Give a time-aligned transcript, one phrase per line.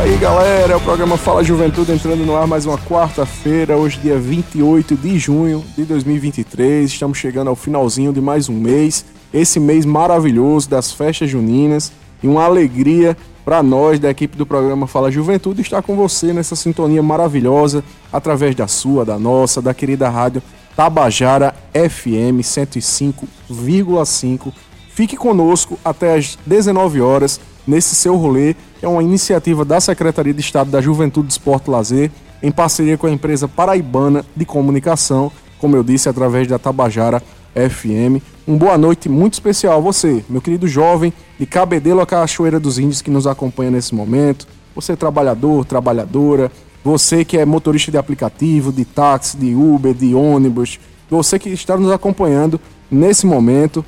[0.00, 0.72] Aí, galera.
[0.72, 5.18] É o programa Fala Juventude entrando no ar mais uma quarta-feira, hoje, dia 28 de
[5.18, 6.90] junho de 2023.
[6.90, 9.04] Estamos chegando ao finalzinho de mais um mês.
[9.30, 11.92] Esse mês maravilhoso das festas juninas
[12.22, 16.56] e uma alegria para nós da equipe do programa Fala Juventude estar com você nessa
[16.56, 20.42] sintonia maravilhosa através da sua, da nossa, da querida rádio
[20.74, 24.50] Tabajara FM 105,5.
[24.88, 27.38] Fique conosco até às 19 horas
[27.70, 28.56] nesse seu rolê.
[28.82, 32.10] É uma iniciativa da Secretaria de Estado da Juventude, Esporte e Lazer,
[32.42, 37.22] em parceria com a empresa paraibana de comunicação, como eu disse, através da Tabajara
[37.54, 38.22] FM.
[38.48, 42.78] Um boa noite muito especial a você, meu querido jovem de Cabedelo a Cachoeira dos
[42.78, 44.46] Índios que nos acompanha nesse momento.
[44.74, 46.50] Você trabalhador, trabalhadora,
[46.82, 51.76] você que é motorista de aplicativo, de táxi, de Uber, de ônibus, você que está
[51.76, 53.84] nos acompanhando nesse momento.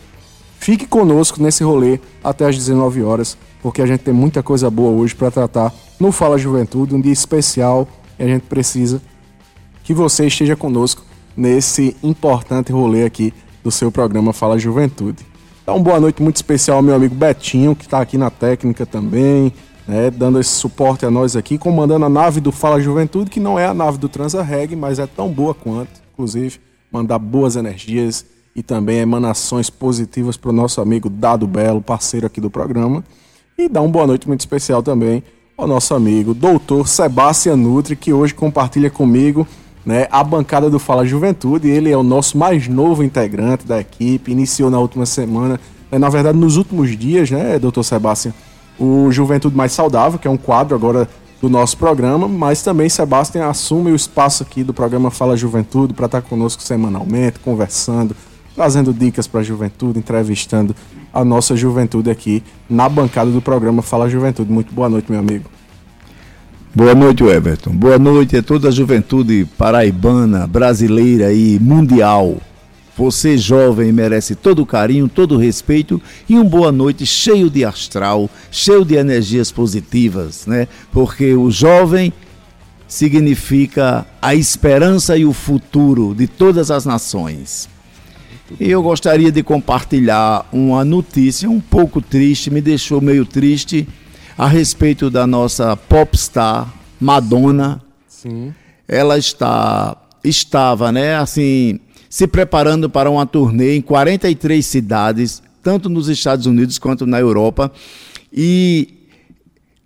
[0.63, 4.93] Fique conosco nesse rolê até às 19 horas, porque a gente tem muita coisa boa
[4.93, 9.03] hoje para tratar no Fala Juventude, um dia especial e a gente precisa
[9.83, 11.03] que você esteja conosco
[11.37, 15.27] nesse importante rolê aqui do seu programa Fala Juventude.
[15.65, 19.53] Então, boa noite muito especial ao meu amigo Betinho, que está aqui na técnica também,
[19.85, 23.59] né, dando esse suporte a nós aqui, comandando a nave do Fala Juventude, que não
[23.59, 26.61] é a nave do Transa Reg, mas é tão boa quanto, inclusive,
[26.93, 32.41] mandar boas energias e também emanações positivas para o nosso amigo Dado Belo, parceiro aqui
[32.41, 33.03] do programa.
[33.57, 35.23] E dar uma boa noite muito especial também
[35.57, 39.47] ao nosso amigo Doutor Sebastião Nutri, que hoje compartilha comigo
[39.85, 41.69] né, a bancada do Fala Juventude.
[41.69, 45.61] Ele é o nosso mais novo integrante da equipe, iniciou na última semana,
[45.91, 48.35] né, na verdade nos últimos dias, né, doutor Sebastião,
[48.79, 51.09] o Juventude Mais Saudável, que é um quadro agora
[51.41, 56.07] do nosso programa, mas também Sebastião assume o espaço aqui do programa Fala Juventude para
[56.07, 58.15] estar conosco semanalmente, conversando,
[58.55, 60.75] trazendo dicas para a juventude, entrevistando
[61.13, 64.51] a nossa juventude aqui na bancada do programa Fala Juventude.
[64.51, 65.51] Muito boa noite, meu amigo.
[66.75, 67.71] Boa noite, Everton.
[67.73, 72.39] Boa noite a toda a juventude paraibana, brasileira e mundial.
[72.97, 77.65] Você, jovem, merece todo o carinho, todo o respeito e uma boa noite cheio de
[77.65, 80.69] astral, cheio de energias positivas, né?
[80.91, 82.13] Porque o jovem
[82.87, 87.69] significa a esperança e o futuro de todas as nações.
[88.59, 93.89] E eu gostaria de compartilhar uma notícia um pouco triste, me deixou meio triste
[94.37, 97.83] a respeito da nossa popstar Madonna.
[98.09, 98.55] Sim.
[98.87, 106.09] Ela está estava, né, assim, se preparando para uma turnê em 43 cidades, tanto nos
[106.09, 107.73] Estados Unidos quanto na Europa.
[108.33, 109.03] E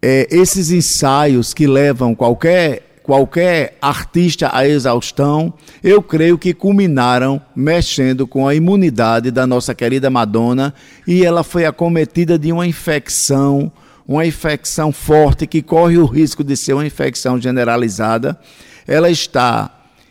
[0.03, 8.27] é, esses ensaios que levam qualquer qualquer artista à exaustão, eu creio que culminaram mexendo
[8.27, 10.75] com a imunidade da nossa querida Madonna
[11.07, 13.71] e ela foi acometida de uma infecção
[14.09, 18.39] uma infecção forte que corre o risco de ser uma infecção generalizada.
[18.87, 19.69] Ela está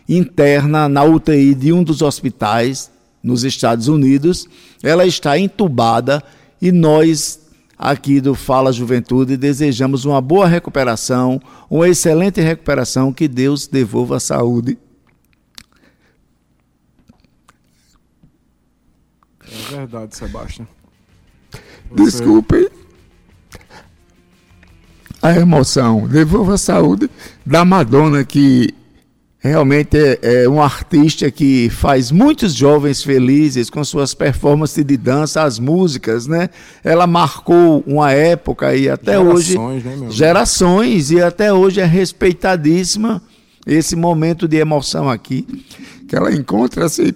[0.07, 2.91] interna na UTI de um dos hospitais
[3.23, 4.49] nos Estados Unidos.
[4.83, 6.21] Ela está entubada
[6.61, 7.39] e nós
[7.77, 14.19] aqui do Fala Juventude desejamos uma boa recuperação, uma excelente recuperação, que Deus devolva a
[14.19, 14.77] saúde.
[19.41, 20.67] É verdade, Sebastião.
[21.91, 22.03] Você...
[22.03, 22.71] Desculpe
[25.21, 27.09] a emoção, devolva a saúde
[27.45, 28.73] da Madonna, que
[29.49, 35.43] realmente é, é um artista que faz muitos jovens felizes com suas performances de dança,
[35.43, 36.49] as músicas, né?
[36.83, 43.21] Ela marcou uma época e até gerações, hoje né, gerações e até hoje é respeitadíssima
[43.67, 45.45] esse momento de emoção aqui
[46.07, 47.15] que ela encontra-se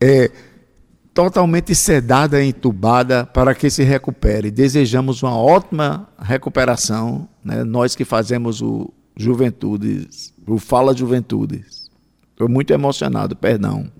[0.00, 0.28] é,
[1.14, 4.50] totalmente sedada e entubada para que se recupere.
[4.50, 7.62] Desejamos uma ótima recuperação, né?
[7.62, 11.90] nós que fazemos o Juventudes, o Fala Juventudes.
[12.30, 13.90] Estou muito emocionado, perdão.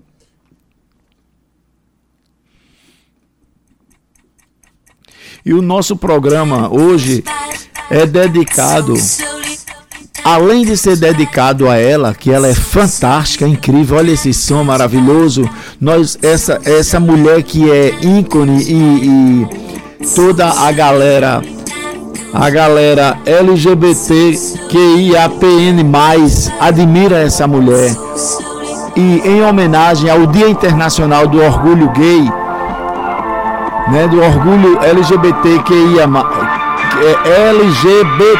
[5.45, 7.23] E o nosso programa hoje
[7.89, 8.93] é dedicado
[10.23, 15.49] além de ser dedicado a ela, que ela é fantástica, incrível, olha esse som maravilhoso,
[15.79, 17.89] nós essa essa mulher que é
[18.19, 21.41] ícone e, e toda a galera
[22.33, 23.83] A galera LGBTQIAPN+,
[26.59, 27.95] admira essa mulher.
[28.95, 32.23] E em homenagem ao Dia Internacional do Orgulho Gay,
[33.91, 36.09] né, do orgulho LGBTQIA,
[37.51, 38.33] LGBTQIAPN+,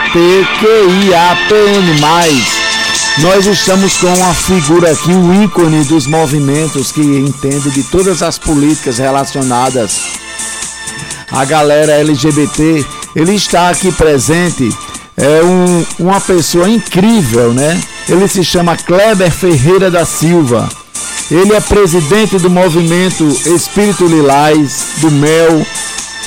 [3.19, 8.39] nós estamos com uma figura aqui, o ícone dos movimentos que entende de todas as
[8.39, 10.22] políticas relacionadas
[11.33, 12.85] à galera LGBT.
[13.15, 14.69] Ele está aqui presente,
[15.17, 17.81] é um, uma pessoa incrível, né?
[18.07, 20.69] Ele se chama Kleber Ferreira da Silva.
[21.29, 25.65] Ele é presidente do movimento Espírito Lilás, do MEL,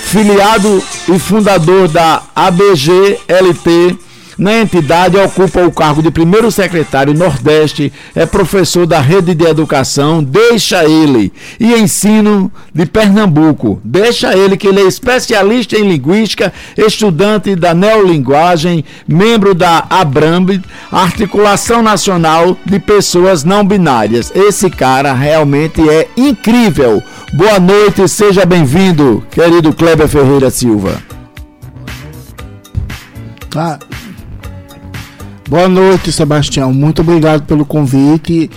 [0.05, 4.06] filiado e fundador da ABGLT
[4.39, 10.23] na entidade, ocupa o cargo de primeiro secretário Nordeste, é professor da rede de educação
[10.23, 13.81] Deixa Ele e ensino de Pernambuco.
[13.83, 20.61] Deixa ele que ele é especialista em linguística, estudante da neolinguagem, membro da ABRAMB,
[20.93, 24.31] Articulação Nacional de Pessoas Não Binárias.
[24.35, 27.03] Esse cara realmente é incrível.
[27.33, 31.01] Boa noite, seja bem-vindo, querido Kleber Ferreira Silva.
[33.55, 33.79] Ah,
[35.49, 36.73] Boa noite, Sebastião.
[36.73, 38.51] Muito obrigado pelo convite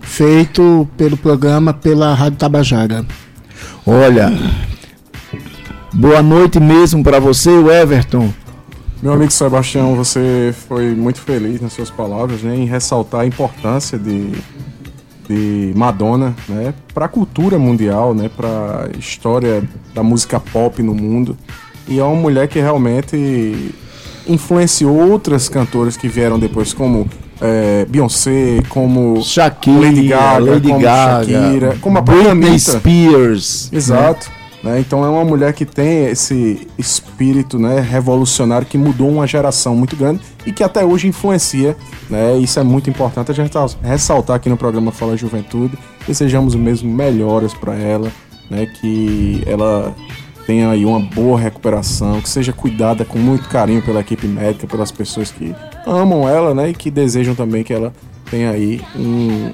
[0.00, 3.04] feito pelo programa pela Rádio Tabajara.
[3.84, 4.32] Olha,
[5.92, 8.32] boa noite mesmo para você, o Everton.
[9.02, 13.98] Meu amigo Sebastião, você foi muito feliz nas suas palavras né, em ressaltar a importância
[13.98, 14.30] de,
[15.28, 20.94] de Madonna né, para a cultura mundial, né, para a história da música pop no
[20.94, 21.36] mundo.
[21.88, 23.74] E é uma mulher que realmente
[24.28, 27.08] influenciou outras cantoras que vieram depois, como
[27.40, 33.70] é, Beyoncé, como Shakira, Lady Gaga, Lady como Gaga, Shakira, como a Britney Spears.
[33.72, 34.28] Exato.
[34.28, 34.36] Né?
[34.66, 34.80] Né?
[34.80, 39.94] Então é uma mulher que tem esse espírito né, revolucionário que mudou uma geração muito
[39.94, 41.76] grande e que até hoje influencia.
[42.10, 42.36] Né?
[42.38, 45.78] Isso é muito importante a gente ressaltar aqui no programa Fala Juventude.
[46.06, 48.10] Desejamos o mesmo melhoras para ela,
[48.50, 48.66] né?
[48.66, 49.94] que ela
[50.46, 54.92] tenha aí uma boa recuperação, que seja cuidada com muito carinho pela equipe médica, pelas
[54.92, 55.54] pessoas que
[55.84, 57.92] amam ela, né, e que desejam também que ela
[58.30, 59.50] tenha aí um,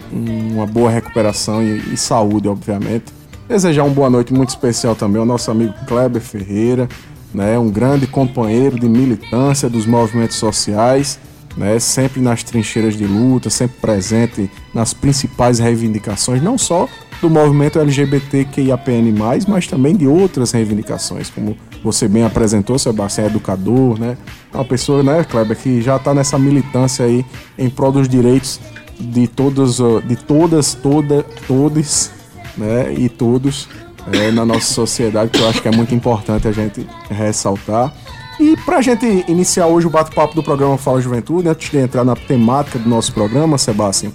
[0.53, 3.07] uma boa recuperação e, e, saúde, obviamente.
[3.49, 6.89] Desejar uma boa noite muito especial também ao nosso amigo Kleber Ferreira,
[7.35, 11.19] né, um grande companheiro de militância dos movimentos sociais,
[11.57, 16.87] né, sempre nas trincheiras de luta, sempre presente nas principais reivindicações, não só
[17.23, 19.15] do movimento LGBTQIAPN+,
[19.47, 24.19] mas também de outras reivindicações, como você bem apresentou, Sebastião, é educador, né?
[24.53, 27.25] É uma pessoa, né, Kleber, que já está nessa militância aí
[27.57, 28.59] em prol dos direitos
[28.99, 32.11] de todos, de todas, toda, todos,
[32.59, 33.69] né, e todos
[34.13, 37.95] é, na nossa sociedade, que eu acho que é muito importante a gente ressaltar.
[38.41, 42.05] E para a gente iniciar hoje o bate-papo do programa Fala Juventude, antes de entrar
[42.05, 44.13] na temática do nosso programa, Sebastião,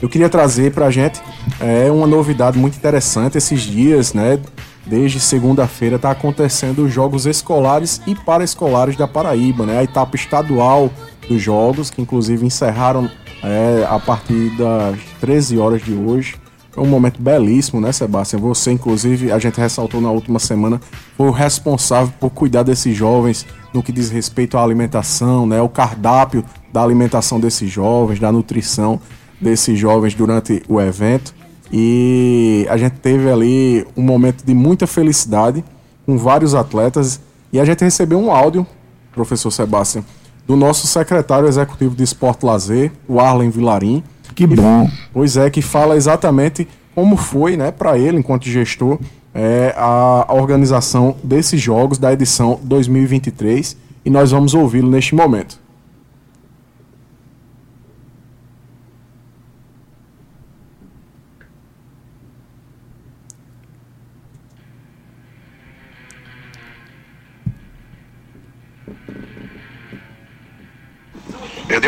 [0.00, 1.20] eu queria trazer para a gente
[1.60, 4.38] é, uma novidade muito interessante esses dias, né?
[4.86, 9.78] Desde segunda-feira está acontecendo os Jogos Escolares e Paraescolares da Paraíba, né?
[9.78, 10.90] A etapa estadual
[11.28, 13.10] dos Jogos, que inclusive encerraram
[13.42, 16.36] é, a partir das 13 horas de hoje.
[16.70, 18.40] Foi um momento belíssimo, né, Sebastião?
[18.42, 20.80] Você, inclusive, a gente ressaltou na última semana,
[21.16, 23.44] foi o responsável por cuidar desses jovens
[23.74, 25.60] no que diz respeito à alimentação, né?
[25.60, 29.00] O cardápio da alimentação desses jovens, da nutrição
[29.40, 31.34] desses jovens durante o evento.
[31.72, 35.64] E a gente teve ali um momento de muita felicidade
[36.06, 37.20] com vários atletas.
[37.52, 38.66] E a gente recebeu um áudio,
[39.12, 40.04] professor Sebastião,
[40.46, 44.02] do nosso secretário executivo de Esporte Lazer, o Arlen Vilarim.
[44.34, 44.90] Que bom.
[45.12, 48.98] Pois é, que fala exatamente como foi, né, para ele, enquanto gestor,
[49.34, 53.76] é, a organização desses jogos da edição 2023.
[54.04, 55.60] E nós vamos ouvi-lo neste momento.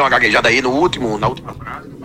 [0.01, 2.01] Eu dei uma gaguejada aí no último, na última frase do.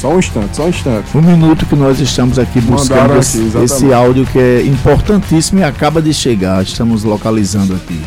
[0.00, 1.16] Só um instante, só um instante.
[1.16, 6.02] Um minuto que nós estamos aqui buscando aqui, esse áudio que é importantíssimo e acaba
[6.02, 6.62] de chegar.
[6.62, 8.00] Estamos localizando aqui.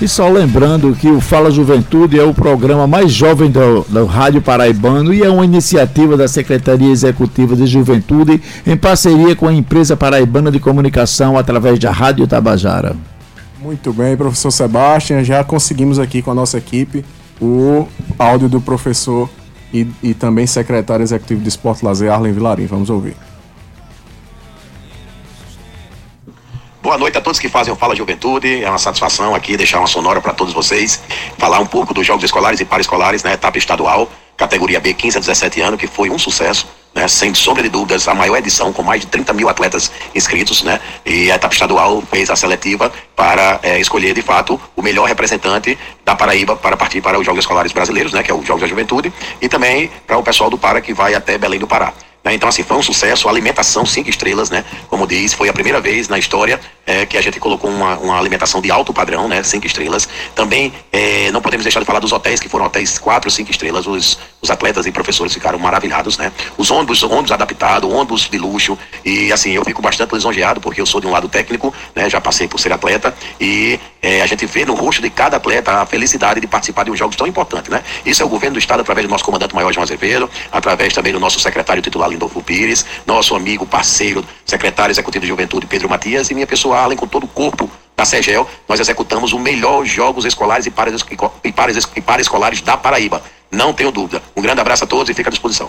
[0.00, 4.42] E só lembrando que o Fala Juventude é o programa mais jovem do, do, Rádio
[4.42, 9.96] Paraibano e é uma iniciativa da Secretaria Executiva de Juventude em parceria com a empresa
[9.96, 12.94] paraibana de comunicação através da Rádio Tabajara.
[13.58, 17.02] Muito bem, professor Sebastião, já conseguimos aqui com a nossa equipe
[17.40, 17.88] o
[18.18, 19.30] áudio do professor
[19.72, 22.66] e, e também secretário executivo de Esporte Lazer, Arlen Vilarim.
[22.66, 23.16] Vamos ouvir.
[26.86, 28.62] Boa noite a todos que fazem o Fala Juventude.
[28.62, 31.02] É uma satisfação aqui deixar uma sonora para todos vocês.
[31.36, 35.20] Falar um pouco dos Jogos Escolares e Paraescolares na etapa estadual, categoria B, 15 a
[35.20, 36.64] 17 anos, que foi um sucesso.
[36.94, 40.62] Né, sem sombra de dúvidas, a maior edição, com mais de 30 mil atletas inscritos,
[40.62, 40.80] né?
[41.04, 45.76] E a etapa estadual fez a seletiva para é, escolher, de fato, o melhor representante
[46.04, 48.22] da Paraíba para partir para os Jogos Escolares Brasileiros, né?
[48.22, 49.12] Que é o Jogos da Juventude,
[49.42, 51.92] e também para o pessoal do Para que vai até Belém do Pará.
[52.26, 52.34] Né?
[52.34, 54.64] Então, assim, foi um sucesso, alimentação cinco estrelas, né?
[54.88, 58.18] Como diz, foi a primeira vez na história é, que a gente colocou uma, uma
[58.18, 59.44] alimentação de alto padrão, né?
[59.44, 60.08] Cinco estrelas.
[60.34, 63.86] Também é, não podemos deixar de falar dos hotéis, que foram hotéis quatro, cinco estrelas.
[63.86, 66.32] Os, os atletas e professores ficaram maravilhados, né?
[66.56, 68.78] Os ônibus, ônibus adaptados, ônibus de luxo.
[69.04, 72.08] E, assim, eu fico bastante lisonjeado, porque eu sou de um lado técnico, né?
[72.08, 73.14] Já passei por ser atleta.
[73.40, 76.90] E é, a gente vê no rosto de cada atleta a felicidade de participar de
[76.90, 77.82] um jogos tão importante, né?
[78.04, 81.12] Isso é o governo do Estado, através do nosso comandante maior, João Azevedo, através também
[81.12, 86.30] do nosso secretário titular, Lindolfo Pires, nosso amigo, parceiro, secretário executivo de Juventude, Pedro Matias,
[86.30, 90.26] e minha pessoa, Allen, com todo o corpo da SEGEL, nós executamos o melhor Jogos
[90.26, 93.22] Escolares e Paraescolares da Paraíba.
[93.50, 94.22] Não tenho dúvida.
[94.36, 95.68] Um grande abraço a todos e fica à disposição.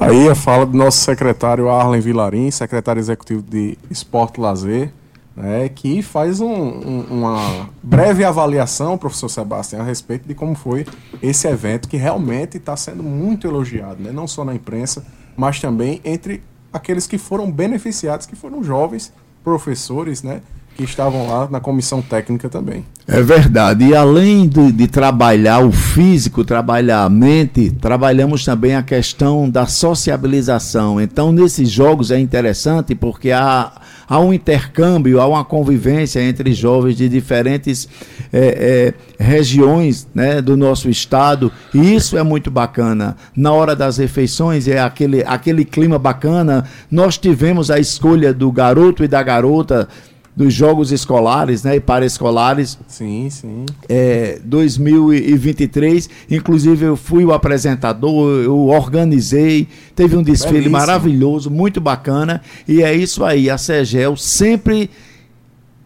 [0.00, 4.92] Aí a fala do nosso secretário Arlen Vilarim, secretário executivo de Esporte Lazer,
[5.36, 10.86] né, que faz um, um, uma breve avaliação, professor Sebastião, a respeito de como foi
[11.22, 15.04] esse evento, que realmente está sendo muito elogiado, né, não só na imprensa,
[15.36, 20.40] mas também entre aqueles que foram beneficiados, que foram jovens professores, né,
[20.76, 22.84] que estavam lá na comissão técnica também.
[23.06, 23.84] É verdade.
[23.84, 29.66] E além de, de, trabalhar o físico, trabalhar a mente, trabalhamos também a questão da
[29.66, 31.00] sociabilização.
[31.00, 33.72] Então, nesses jogos é interessante porque há,
[34.08, 37.86] há um intercâmbio, há uma convivência entre jovens de diferentes
[38.32, 41.52] é, é, regiões né, do nosso estado.
[41.74, 43.16] E isso é muito bacana.
[43.36, 46.64] Na hora das refeições é aquele, aquele clima bacana.
[46.90, 49.88] Nós tivemos a escolha do garoto e da garota
[50.36, 52.78] dos jogos escolares, né, e paraescolares.
[52.88, 53.64] Sim, sim.
[53.88, 60.76] É, 2023, inclusive eu fui o apresentador, eu organizei, teve um desfile Belíssimo.
[60.76, 64.90] maravilhoso, muito bacana, e é isso aí, a Segel sempre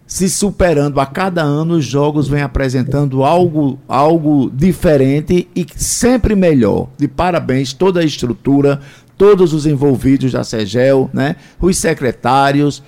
[0.06, 6.88] se superando a cada ano, os jogos vêm apresentando algo, algo diferente e sempre melhor.
[6.96, 8.80] De parabéns toda a estrutura,
[9.18, 11.36] todos os envolvidos da Segel, né?
[11.60, 12.82] Os secretários,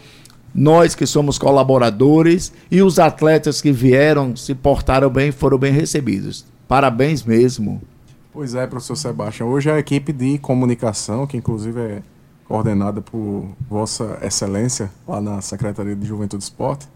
[0.54, 6.45] nós que somos colaboradores e os atletas que vieram se portaram bem, foram bem recebidos.
[6.66, 7.80] Parabéns mesmo.
[8.33, 9.49] Pois é, professor Sebastião.
[9.49, 12.02] Hoje a equipe de comunicação, que inclusive é
[12.47, 16.88] coordenada por Vossa Excelência, lá na Secretaria de Juventude e Esporte,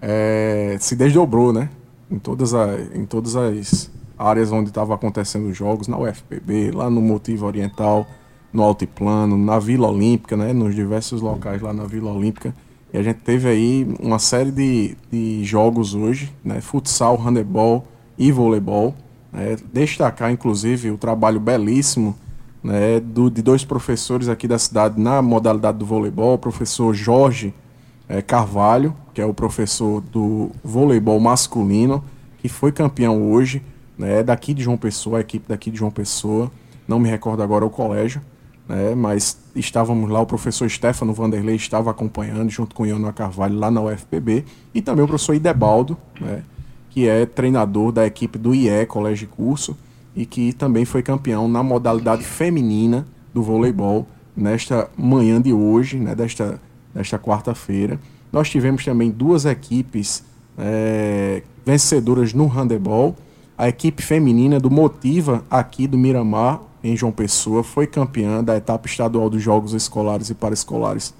[0.00, 1.68] é, se desdobrou, né?
[2.10, 6.88] Em todas, a, em todas as áreas onde estavam acontecendo os jogos, na UFPB, lá
[6.88, 8.06] no Motivo Oriental,
[8.52, 10.52] no Altiplano, na Vila Olímpica, né?
[10.52, 12.54] Nos diversos locais lá na Vila Olímpica
[12.96, 16.60] a gente teve aí uma série de, de jogos hoje, né?
[16.60, 17.86] Futsal, handebol
[18.16, 18.94] e voleibol.
[19.32, 19.56] Né?
[19.72, 22.16] Destacar, inclusive, o trabalho belíssimo
[22.66, 27.54] né, do, de dois professores aqui da cidade na modalidade do voleibol, o professor Jorge
[28.08, 32.02] é, Carvalho, que é o professor do voleibol masculino,
[32.38, 33.62] que foi campeão hoje,
[33.96, 36.50] né, daqui de João Pessoa, a equipe daqui de João Pessoa,
[36.88, 38.20] não me recordo agora o colégio,
[38.68, 43.58] né, mas estávamos lá, o professor Stefano Vanderlei estava acompanhando, junto com o Iano Carvalho,
[43.58, 44.44] lá na UFPB,
[44.74, 46.42] e também o professor Idebaldo, né,
[46.90, 49.76] que é treinador da equipe do IE, Colégio de Curso,
[50.14, 56.14] e que também foi campeão na modalidade feminina do voleibol nesta manhã de hoje, né,
[56.14, 56.60] desta,
[56.94, 57.98] desta quarta-feira.
[58.32, 60.24] Nós tivemos também duas equipes
[60.58, 63.16] é, vencedoras no handebol.
[63.56, 68.86] A equipe feminina do Motiva, aqui do Miramar, em João Pessoa, foi campeã da etapa
[68.86, 71.14] estadual dos Jogos Escolares e Paraescolares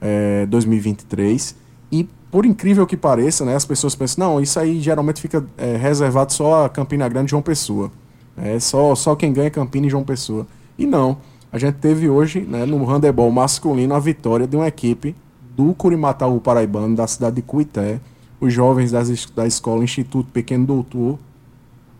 [0.00, 1.54] é, 2023.
[1.92, 5.76] E, por incrível que pareça, né, as pessoas pensam, não, isso aí geralmente fica é,
[5.76, 7.90] reservado só a Campina Grande e João Pessoa.
[8.36, 10.46] É só, só quem ganha Campina e João Pessoa.
[10.78, 11.18] E não,
[11.52, 15.14] a gente teve hoje, né, no handebol masculino, a vitória de uma equipe
[15.56, 18.00] do Curimataú Paraibano, da cidade de Cuité.
[18.40, 21.18] Os jovens das, da escola Instituto Pequeno Doutor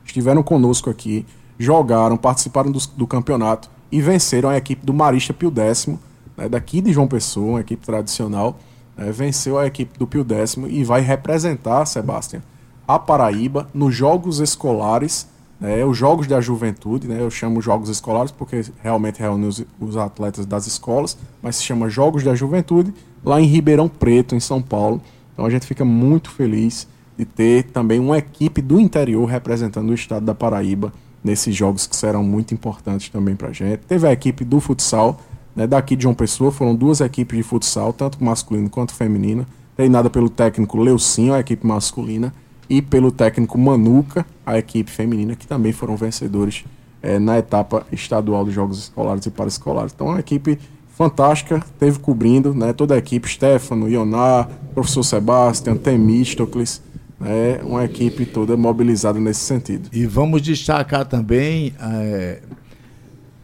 [0.04, 1.26] estiveram conosco aqui
[1.60, 6.00] jogaram, participaram do, do campeonato e venceram a equipe do Marista Pio Décimo,
[6.34, 8.58] né, daqui de João Pessoa, uma equipe tradicional,
[8.96, 12.42] né, venceu a equipe do Pio Décimo e vai representar, Sebastião,
[12.88, 15.28] a Paraíba nos Jogos Escolares,
[15.60, 19.98] né, os Jogos da Juventude, né, eu chamo Jogos Escolares porque realmente reúne os, os
[19.98, 24.62] atletas das escolas, mas se chama Jogos da Juventude, lá em Ribeirão Preto, em São
[24.62, 25.02] Paulo.
[25.34, 26.88] Então a gente fica muito feliz
[27.18, 30.90] de ter também uma equipe do interior representando o estado da Paraíba
[31.22, 33.80] nesses jogos que serão muito importantes também para a gente.
[33.80, 35.20] Teve a equipe do futsal,
[35.54, 39.46] né, daqui de João Pessoa, foram duas equipes de futsal, tanto masculino quanto feminino.
[39.76, 42.34] treinada pelo técnico Leucinho, a equipe masculina,
[42.68, 46.64] e pelo técnico Manuca, a equipe feminina, que também foram vencedores
[47.02, 49.92] é, na etapa estadual dos Jogos Escolares e Paraescolares.
[49.94, 50.58] Então, uma equipe
[51.00, 56.82] fantástica, teve cobrindo né, toda a equipe, Stefano, Ionar, professor Sebastião, Temístocles,
[57.20, 59.88] né, uma equipe toda mobilizada nesse sentido.
[59.92, 62.40] E vamos destacar também é,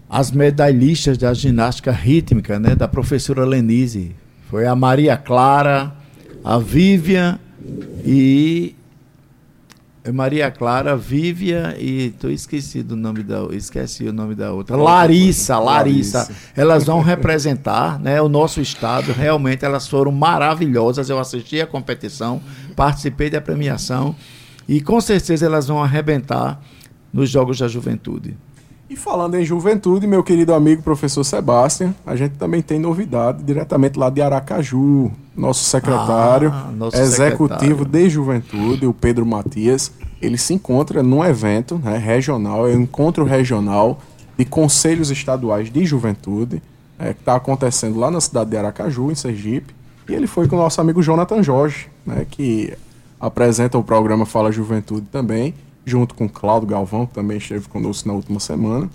[0.08, 4.16] as medalhistas da ginástica rítmica, né, da professora Lenise.
[4.48, 5.94] Foi a Maria Clara,
[6.42, 7.38] a Vivian
[8.04, 8.75] e
[10.12, 14.76] Maria Clara, Vívia e tô esquecido o nome da, esqueci o nome da outra.
[14.76, 16.18] Larissa, Larissa.
[16.18, 16.36] Larissa.
[16.54, 19.12] Elas vão representar, né, o nosso estado.
[19.12, 21.10] Realmente elas foram maravilhosas.
[21.10, 22.40] Eu assisti a competição,
[22.74, 24.14] participei da premiação
[24.68, 26.60] e com certeza elas vão arrebentar
[27.12, 28.36] nos Jogos da Juventude.
[28.88, 33.98] E falando em juventude, meu querido amigo professor Sebastião, a gente também tem novidade diretamente
[33.98, 35.10] lá de Aracaju.
[35.36, 38.06] Nosso secretário ah, nosso executivo secretário.
[38.06, 39.90] de juventude, o Pedro Matias,
[40.22, 43.98] ele se encontra num evento né, regional, é um encontro regional
[44.38, 46.62] de conselhos estaduais de juventude,
[46.98, 49.74] é, que está acontecendo lá na cidade de Aracaju, em Sergipe.
[50.08, 52.72] E ele foi com o nosso amigo Jonathan Jorge, né, que
[53.20, 55.54] apresenta o programa Fala Juventude também
[55.86, 58.90] junto com Cláudio Galvão, que também esteve conosco na última semana.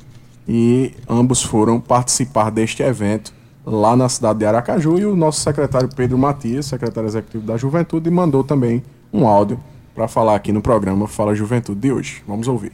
[0.48, 3.34] E ambos foram participar deste evento
[3.66, 5.00] lá na cidade de Aracaju.
[5.00, 8.84] E o nosso secretário Pedro Matias, secretário executivo da Juventude, mandou também
[9.14, 9.58] um áudio
[9.96, 12.22] para falar aqui no programa Fala Juventude de hoje.
[12.28, 12.74] Vamos ouvir.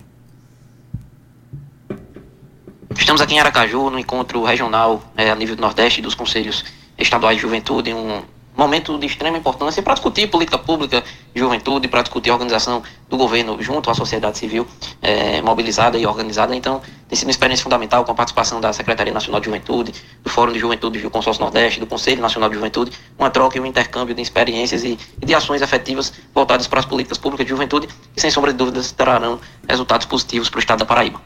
[2.98, 6.66] Estamos aqui em Aracaju, no encontro regional é, a nível do Nordeste dos Conselhos
[6.98, 8.22] Estaduais de Juventude, um
[8.58, 13.16] momento de extrema importância para discutir política pública de juventude, para discutir a organização do
[13.16, 14.66] governo junto à sociedade civil
[15.02, 16.56] é, mobilizada e organizada.
[16.56, 20.30] Então, tem sido uma experiência fundamental com a participação da Secretaria Nacional de Juventude, do
[20.30, 23.66] Fórum de Juventude do Consórcio Nordeste, do Conselho Nacional de Juventude, uma troca e um
[23.66, 27.88] intercâmbio de experiências e, e de ações efetivas voltadas para as políticas públicas de juventude
[27.88, 31.22] que, sem sombra de dúvidas, trarão resultados positivos para o Estado da Paraíba.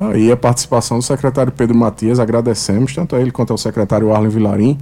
[0.00, 4.30] Aí a participação do secretário Pedro Matias, agradecemos tanto a ele quanto ao secretário Arlen
[4.30, 4.78] Vilarim,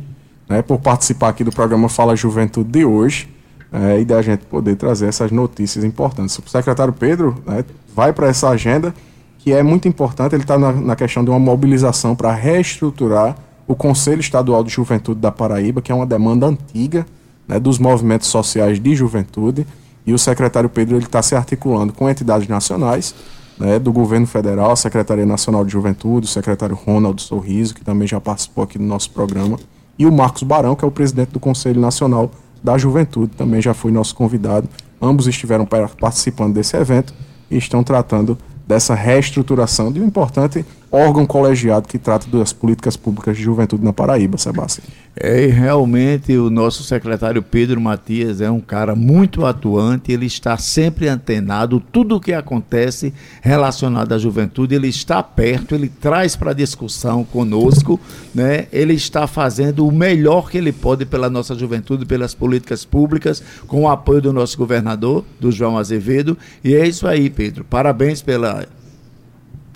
[0.50, 3.28] né, por participar aqui do programa Fala Juventude de hoje
[3.72, 6.36] é, e da gente poder trazer essas notícias importantes.
[6.36, 8.92] O secretário Pedro né, vai para essa agenda
[9.38, 13.36] que é muito importante, ele está na, na, questão de uma mobilização para reestruturar
[13.66, 17.06] o Conselho Estadual de Juventude da Paraíba, que é uma demanda antiga
[17.48, 19.64] né, dos movimentos sociais de juventude,
[20.04, 23.14] e o secretário Pedro está se articulando com entidades nacionais,
[23.56, 28.06] né, do governo federal, a Secretaria Nacional de Juventude, o secretário Ronaldo Sorriso, que também
[28.06, 29.58] já participou aqui do nosso programa,
[30.00, 32.30] e o Marcos Barão, que é o presidente do Conselho Nacional
[32.64, 34.66] da Juventude, também já foi nosso convidado.
[35.00, 37.12] Ambos estiveram participando desse evento
[37.50, 43.36] e estão tratando dessa reestruturação de um importante órgão colegiado que trata das políticas públicas
[43.36, 44.86] de juventude na Paraíba, Sebastião.
[45.16, 51.08] É, realmente o nosso secretário Pedro Matias é um cara muito atuante, ele está sempre
[51.08, 57.24] antenado, tudo o que acontece relacionado à juventude, ele está perto, ele traz para discussão
[57.24, 58.00] conosco,
[58.34, 58.66] né?
[58.72, 63.82] Ele está fazendo o melhor que ele pode pela nossa juventude, pelas políticas públicas, com
[63.82, 67.64] o apoio do nosso governador, do João Azevedo, e é isso aí, Pedro.
[67.64, 68.66] Parabéns pela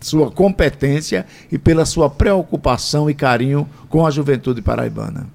[0.07, 5.27] sua competência e pela sua preocupação e carinho com a juventude paraibana.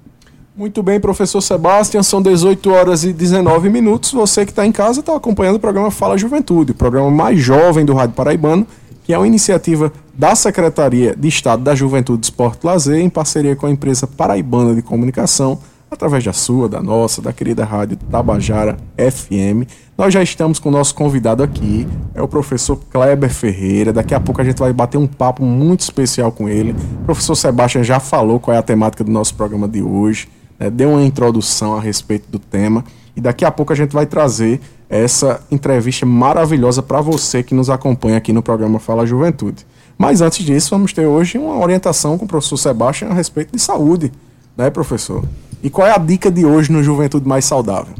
[0.55, 4.11] Muito bem, professor Sebastião, são 18 horas e 19 minutos.
[4.11, 7.85] Você que está em casa está acompanhando o programa Fala Juventude, o programa mais jovem
[7.85, 8.67] do Rádio Paraibano,
[9.05, 13.55] que é uma iniciativa da Secretaria de Estado da Juventude, Esporte e Lazer, em parceria
[13.55, 18.77] com a empresa Paraibana de Comunicação, através da sua, da nossa, da querida rádio Tabajara
[18.97, 19.67] FM.
[19.97, 23.91] Nós já estamos com o nosso convidado aqui, é o professor Kleber Ferreira.
[23.91, 26.75] Daqui a pouco a gente vai bater um papo muito especial com ele.
[27.01, 30.69] O professor Sebastião já falou qual é a temática do nosso programa de hoje, né?
[30.69, 32.83] deu uma introdução a respeito do tema.
[33.15, 37.69] E daqui a pouco a gente vai trazer essa entrevista maravilhosa para você que nos
[37.69, 39.65] acompanha aqui no programa Fala Juventude.
[39.97, 43.61] Mas antes disso, vamos ter hoje uma orientação com o professor Sebastião a respeito de
[43.61, 44.11] saúde,
[44.55, 45.25] né, professor?
[45.61, 47.95] E qual é a dica de hoje no Juventude Mais Saudável?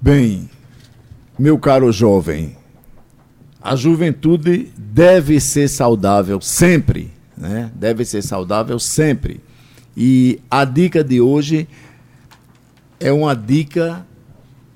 [0.00, 0.48] Bem,
[1.38, 2.56] meu caro jovem,
[3.62, 7.70] a juventude deve ser saudável sempre, né?
[7.74, 9.40] Deve ser saudável sempre.
[9.96, 11.66] E a dica de hoje
[12.98, 14.06] é uma dica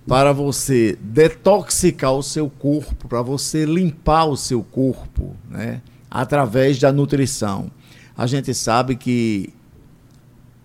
[0.07, 5.81] para você detoxicar o seu corpo, para você limpar o seu corpo, né?
[6.11, 7.71] Através da nutrição.
[8.17, 9.53] A gente sabe que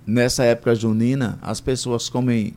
[0.10, 2.54] nessa época junina, as pessoas comem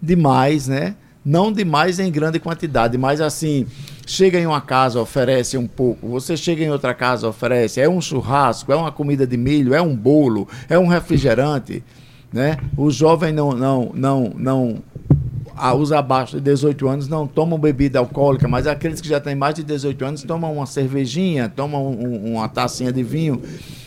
[0.00, 0.94] demais, né?
[1.24, 3.66] Não demais em grande quantidade, mas assim,
[4.06, 8.00] chega em uma casa, oferece um pouco, você chega em outra casa, oferece, é um
[8.00, 11.82] churrasco, é uma comida de milho, é um bolo, é um refrigerante,
[12.32, 12.58] né?
[12.76, 14.82] O jovem não, não, não, não
[15.76, 19.54] os abaixo de 18 anos não tomam bebida alcoólica, mas aqueles que já têm mais
[19.54, 23.40] de 18 anos tomam uma cervejinha, tomam um, uma tacinha de vinho.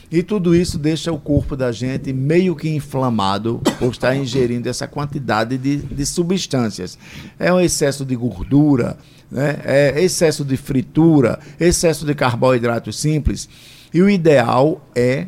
[0.10, 4.88] E tudo isso deixa o corpo da gente meio que inflamado por estar ingerindo essa
[4.88, 6.98] quantidade de, de substâncias.
[7.38, 8.98] É um excesso de gordura,
[9.30, 9.60] né?
[9.66, 13.50] é excesso de fritura, excesso de carboidratos simples.
[13.94, 15.28] E o ideal é,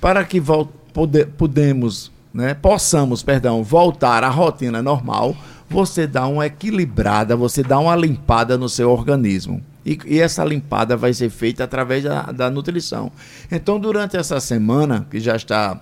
[0.00, 0.40] para que
[0.92, 5.36] pode, podemos, né, possamos perdão, voltar à rotina normal,
[5.68, 9.62] você dá uma equilibrada, você dá uma limpada no seu organismo.
[9.84, 13.10] E, e essa limpada vai ser feita através da, da nutrição.
[13.50, 15.80] Então, durante essa semana, que já está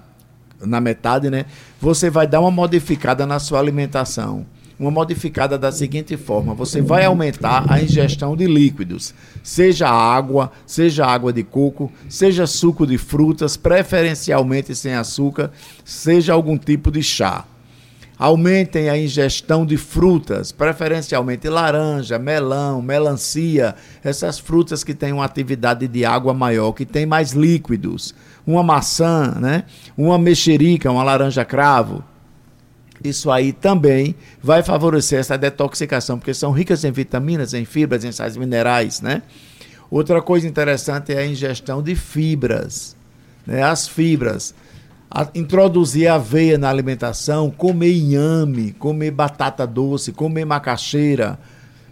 [0.61, 1.47] na metade, né?
[1.81, 4.47] Você vai dar uma modificada na sua alimentação.
[4.79, 11.07] Uma modificada da seguinte forma: você vai aumentar a ingestão de líquidos, seja água, seja
[11.07, 15.51] água de coco, seja suco de frutas, preferencialmente sem açúcar,
[15.83, 17.47] seja algum tipo de chá.
[18.19, 25.87] Aumentem a ingestão de frutas, preferencialmente laranja, melão, melancia, essas frutas que têm uma atividade
[25.87, 28.15] de água maior, que têm mais líquidos.
[28.47, 29.65] Uma maçã, né?
[29.99, 32.03] uma mexerica, uma laranja cravo.
[33.05, 38.13] Isso aí também vai favorecer essa detoxicação, porque são ricas em vitaminas, em fibras, em
[38.13, 39.23] sais minerais, né?
[39.91, 42.97] Outra coisa interessante é a ingestão de fibras.
[43.47, 43.63] Né?
[43.63, 44.55] As fibras
[45.11, 51.39] a, introduzir aveia na alimentação, comer inhame, comer batata doce, comer macaxeira,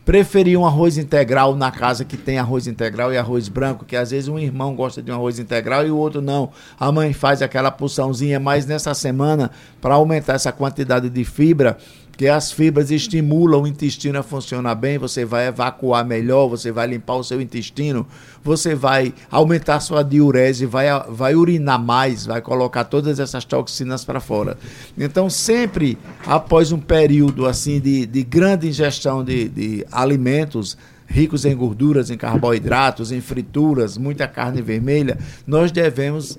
[0.05, 4.11] preferir um arroz integral na casa que tem arroz integral e arroz branco, que às
[4.11, 6.51] vezes um irmão gosta de um arroz integral e o outro não.
[6.79, 9.51] A mãe faz aquela porçãozinha, mas nessa semana,
[9.81, 11.79] para aumentar essa quantidade de fibra,
[12.17, 16.87] que as fibras estimulam o intestino a funcionar bem, você vai evacuar melhor, você vai
[16.87, 18.07] limpar o seu intestino,
[18.43, 24.21] você vai aumentar sua diurese, vai, vai urinar mais, vai colocar todas essas toxinas para
[24.21, 24.57] fora.
[24.97, 31.55] Então, sempre após um período assim de, de grande ingestão de, de alimentos, ricos em
[31.55, 36.39] gorduras, em carboidratos, em frituras, muita carne vermelha, nós devemos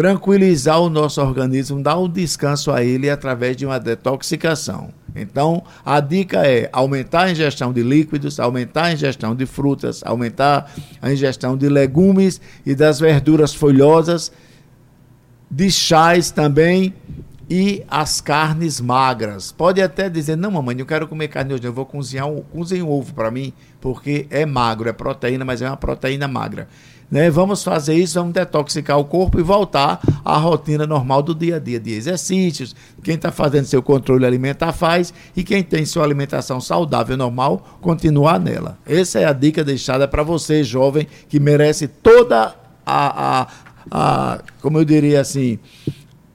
[0.00, 4.88] tranquilizar o nosso organismo, dar um descanso a ele através de uma detoxicação.
[5.14, 10.72] Então, a dica é aumentar a ingestão de líquidos, aumentar a ingestão de frutas, aumentar
[11.02, 14.32] a ingestão de legumes e das verduras folhosas,
[15.50, 16.94] de chás também
[17.50, 19.52] e as carnes magras.
[19.52, 22.86] Pode até dizer, não, mamãe, eu quero comer carne hoje, eu vou cozinhar um, cozinhar
[22.86, 26.68] um ovo para mim, porque é magro, é proteína, mas é uma proteína magra.
[27.10, 27.28] Né?
[27.28, 31.58] Vamos fazer isso, vamos detoxicar o corpo e voltar à rotina normal do dia a
[31.58, 32.76] dia de exercícios.
[33.02, 38.38] Quem está fazendo seu controle alimentar faz e quem tem sua alimentação saudável normal continua
[38.38, 38.78] nela.
[38.86, 42.54] Essa é a dica deixada para você, jovem, que merece toda
[42.86, 43.48] a, a,
[43.90, 45.58] a como eu diria assim,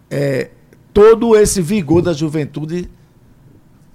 [0.09, 0.49] é,
[0.93, 2.89] todo esse vigor da juventude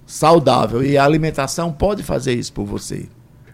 [0.06, 0.82] saudável.
[0.82, 3.06] E a alimentação pode fazer isso por você.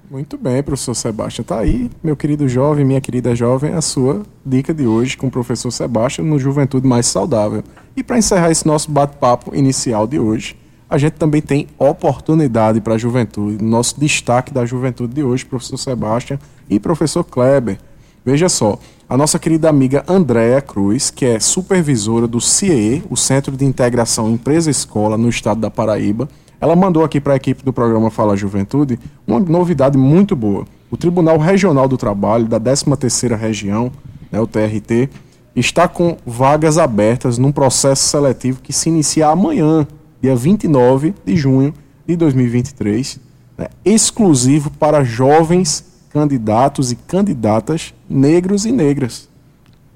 [0.08, 1.42] Muito bem, professor Sebastião.
[1.42, 5.30] Está aí, meu querido jovem, minha querida jovem, a sua dica de hoje com o
[5.30, 7.64] professor Sebastião no Juventude Mais Saudável.
[7.96, 10.56] E para encerrar esse nosso bate-papo inicial de hoje,
[10.88, 13.62] a gente também tem oportunidade para a juventude.
[13.64, 16.38] Nosso destaque da juventude de hoje, professor Sebastião
[16.70, 17.76] e professor Kleber.
[18.24, 23.56] Veja só, a nossa querida amiga Andréa Cruz, que é supervisora do CIE, o Centro
[23.56, 26.28] de Integração Empresa-Escola no estado da Paraíba,
[26.60, 30.64] ela mandou aqui para a equipe do programa Fala Juventude uma novidade muito boa.
[30.90, 33.90] O Tribunal Regional do Trabalho da 13ª Região,
[34.30, 35.10] né, o TRT,
[35.54, 39.86] está com vagas abertas num processo seletivo que se inicia amanhã,
[40.22, 41.74] dia 29 de junho
[42.06, 43.18] de 2023,
[43.58, 49.28] né, exclusivo para jovens candidatos e candidatas negros e negras.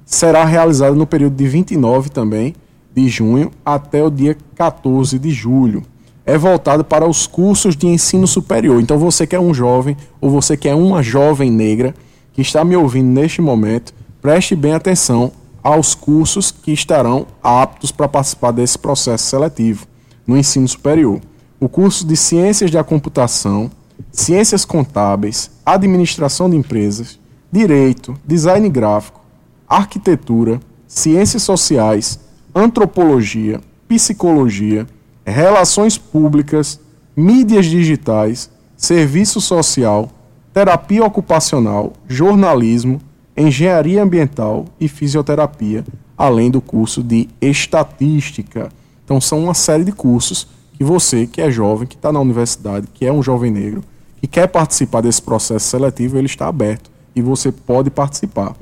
[0.06, 2.54] será realizada no período de 29 também
[2.96, 5.84] de junho até o dia 14 de julho.
[6.26, 8.82] É voltado para os cursos de ensino superior.
[8.82, 11.94] Então você que é um jovem ou você que é uma jovem negra
[12.32, 15.32] que está me ouvindo neste momento, preste bem atenção
[15.62, 19.86] aos cursos que estarão aptos para participar desse processo seletivo
[20.26, 21.20] no ensino superior.
[21.60, 23.70] O curso de Ciências da Computação,
[24.12, 27.20] Ciências Contábeis, Administração de Empresas,
[27.52, 29.22] Direito, Design Gráfico,
[29.68, 32.20] Arquitetura, Ciências Sociais,
[32.58, 34.88] Antropologia, Psicologia,
[35.26, 36.80] Relações Públicas,
[37.14, 40.10] Mídias Digitais, Serviço Social,
[40.54, 43.02] Terapia Ocupacional, Jornalismo,
[43.36, 45.84] Engenharia Ambiental e Fisioterapia,
[46.18, 48.70] além do curso de Estatística.
[49.04, 52.88] Então, são uma série de cursos que você, que é jovem, que está na universidade,
[52.94, 53.84] que é um jovem negro,
[54.22, 58.56] que quer participar desse processo seletivo, ele está aberto e você pode participar.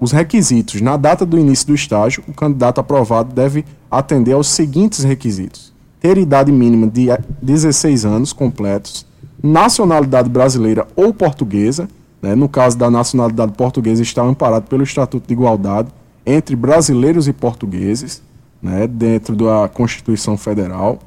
[0.00, 0.80] Os requisitos.
[0.80, 6.16] Na data do início do estágio, o candidato aprovado deve atender aos seguintes requisitos: ter
[6.16, 7.08] idade mínima de
[7.42, 9.04] 16 anos completos,
[9.42, 11.88] nacionalidade brasileira ou portuguesa.
[12.22, 12.34] Né?
[12.34, 15.88] No caso da nacionalidade portuguesa, está amparado pelo Estatuto de Igualdade
[16.24, 18.22] entre brasileiros e portugueses,
[18.62, 18.86] né?
[18.86, 20.98] dentro da Constituição Federal.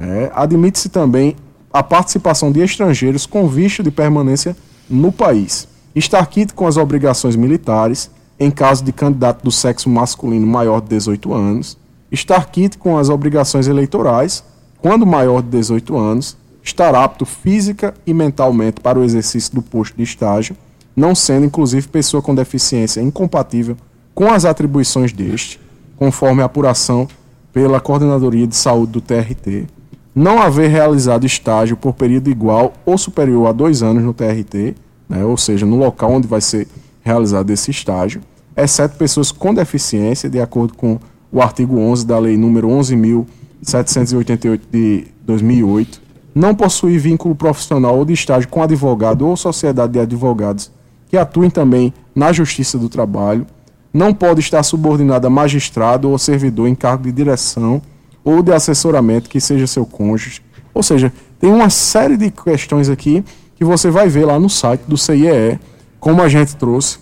[0.00, 1.36] É, Admite-se também
[1.72, 4.56] a participação de estrangeiros com visto de permanência
[4.88, 5.68] no país.
[5.94, 10.88] Estar quito com as obrigações militares, em caso de candidato do sexo masculino maior de
[10.88, 11.78] 18 anos,
[12.10, 14.44] estar quite com as obrigações eleitorais,
[14.80, 19.96] quando maior de 18 anos, estar apto física e mentalmente para o exercício do posto
[19.96, 20.56] de estágio,
[20.94, 23.76] não sendo inclusive pessoa com deficiência incompatível
[24.14, 25.60] com as atribuições deste,
[25.96, 27.06] conforme a apuração
[27.52, 29.66] pela Coordenadoria de Saúde do TRT,
[30.14, 34.74] não haver realizado estágio por período igual ou superior a dois anos no TRT,
[35.08, 36.66] né, ou seja, no local onde vai ser
[37.06, 38.20] realizado esse estágio,
[38.56, 40.98] exceto pessoas com deficiência, de acordo com
[41.30, 46.02] o artigo 11 da Lei número 11.788 de 2008,
[46.34, 50.72] não possuir vínculo profissional ou de estágio com advogado ou sociedade de advogados
[51.08, 53.46] que atuem também na Justiça do Trabalho,
[53.94, 57.80] não pode estar subordinado a magistrado ou servidor em cargo de direção
[58.24, 60.42] ou de assessoramento que seja seu cônjuge.
[60.74, 64.82] Ou seja, tem uma série de questões aqui que você vai ver lá no site
[64.88, 65.60] do CIEE
[65.98, 66.98] como a gente trouxe,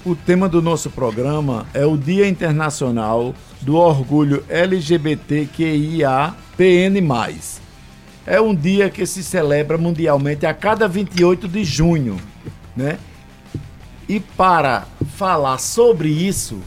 [0.03, 7.41] O tema do nosso programa é o Dia Internacional do Orgulho LGBTQIA-PN+.
[8.25, 12.17] É um dia que se celebra mundialmente a cada 28 de junho,
[12.75, 12.97] né?
[14.09, 16.57] E para falar sobre isso,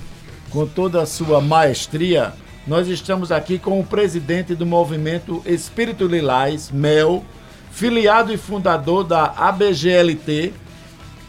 [0.50, 2.34] com toda a sua maestria,
[2.66, 7.24] nós estamos aqui com o presidente do movimento Espírito Lilás, Mel,
[7.70, 10.52] filiado e fundador da ABGLT,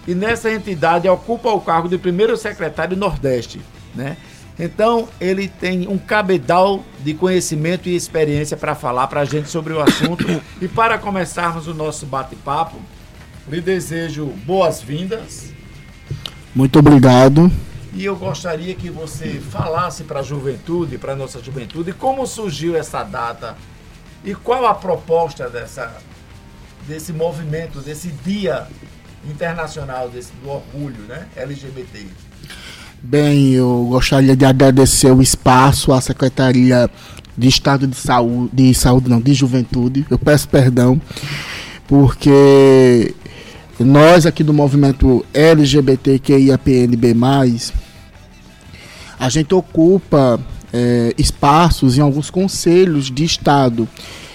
[0.07, 3.61] e nessa entidade ocupa o cargo de primeiro secretário Nordeste,
[3.93, 4.17] né?
[4.59, 9.73] Então, ele tem um cabedal de conhecimento e experiência para falar para a gente sobre
[9.73, 10.25] o assunto.
[10.61, 12.77] e para começarmos o nosso bate-papo,
[13.47, 15.51] lhe desejo boas-vindas.
[16.53, 17.51] Muito obrigado.
[17.93, 22.75] E eu gostaria que você falasse para a juventude, para a nossa juventude, como surgiu
[22.75, 23.57] essa data
[24.23, 25.97] e qual a proposta dessa,
[26.87, 28.67] desse movimento, desse dia
[29.29, 32.07] internacional desse, do orgulho né, LGBT.
[33.01, 36.89] Bem, eu gostaria de agradecer o espaço à Secretaria
[37.37, 40.05] de Estado de Saúde, de Saúde não, de Juventude.
[40.09, 41.01] Eu peço perdão,
[41.87, 43.13] porque
[43.79, 47.15] nós aqui do movimento LGBTQIAPNB+,
[49.19, 50.39] a gente ocupa
[50.71, 53.87] é, espaços em alguns conselhos de Estado.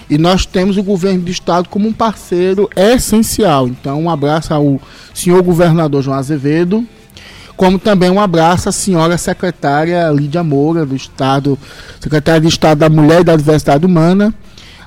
[0.09, 3.67] E nós temos o governo do estado como um parceiro essencial.
[3.67, 4.81] Então, um abraço ao
[5.13, 6.87] senhor governador João Azevedo,
[7.57, 11.59] como também um abraço à senhora secretária Lídia Moura, do Estado,
[12.01, 14.33] secretária de Estado da Mulher e da Diversidade Humana,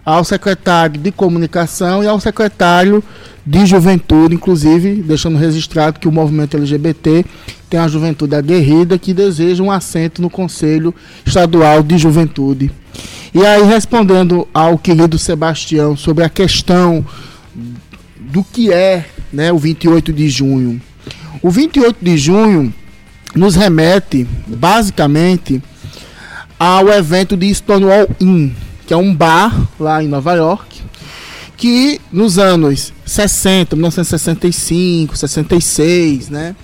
[0.06, 3.04] ao secretário de Comunicação e ao secretário
[3.46, 7.26] de Juventude, inclusive deixando registrado que o movimento LGBT
[7.70, 10.94] tem a juventude aguerrida que deseja um assento no Conselho
[11.26, 12.72] Estadual de Juventude.
[13.34, 17.06] E aí, respondendo ao querido Sebastião sobre a questão
[18.20, 20.82] do que é né, o 28 de junho.
[21.42, 22.74] O 28 de junho
[23.36, 25.62] nos remete, basicamente,
[26.58, 28.52] ao evento de Stonewall Inn,
[28.86, 30.82] que é um bar lá em Nova York,
[31.56, 36.56] que nos anos 60, 1965, 66, né?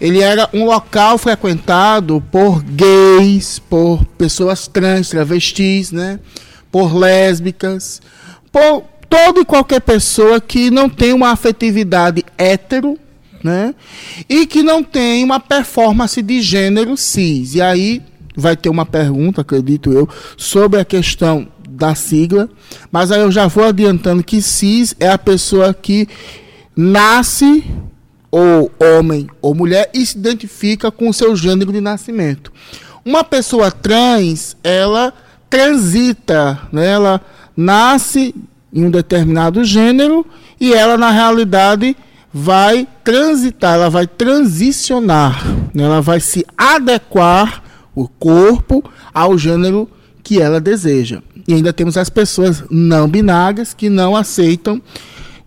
[0.00, 6.18] Ele era um local frequentado por gays, por pessoas trans, travestis, né?
[6.70, 8.00] Por lésbicas,
[8.50, 12.96] por toda e qualquer pessoa que não tem uma afetividade hétero,
[13.42, 13.74] né?
[14.28, 17.54] E que não tem uma performance de gênero cis.
[17.54, 18.02] E aí
[18.36, 22.48] vai ter uma pergunta, acredito eu, sobre a questão da sigla,
[22.92, 26.06] mas aí eu já vou adiantando que cis é a pessoa que
[26.76, 27.64] nasce
[28.30, 32.52] ou homem ou mulher e se identifica com o seu gênero de nascimento.
[33.04, 35.12] Uma pessoa trans, ela
[35.48, 36.86] transita, né?
[36.86, 37.20] ela
[37.56, 38.34] nasce
[38.72, 40.24] em um determinado gênero
[40.60, 41.96] e ela na realidade
[42.32, 45.82] vai transitar, ela vai transicionar, né?
[45.82, 47.62] ela vai se adequar
[47.94, 49.88] o corpo ao gênero
[50.22, 51.22] que ela deseja.
[51.48, 54.80] E ainda temos as pessoas não binárias que não aceitam,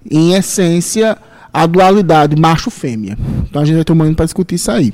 [0.09, 1.17] em essência,
[1.53, 3.17] a dualidade macho-fêmea.
[3.47, 4.91] Então a gente vai ter um momento para discutir isso aí.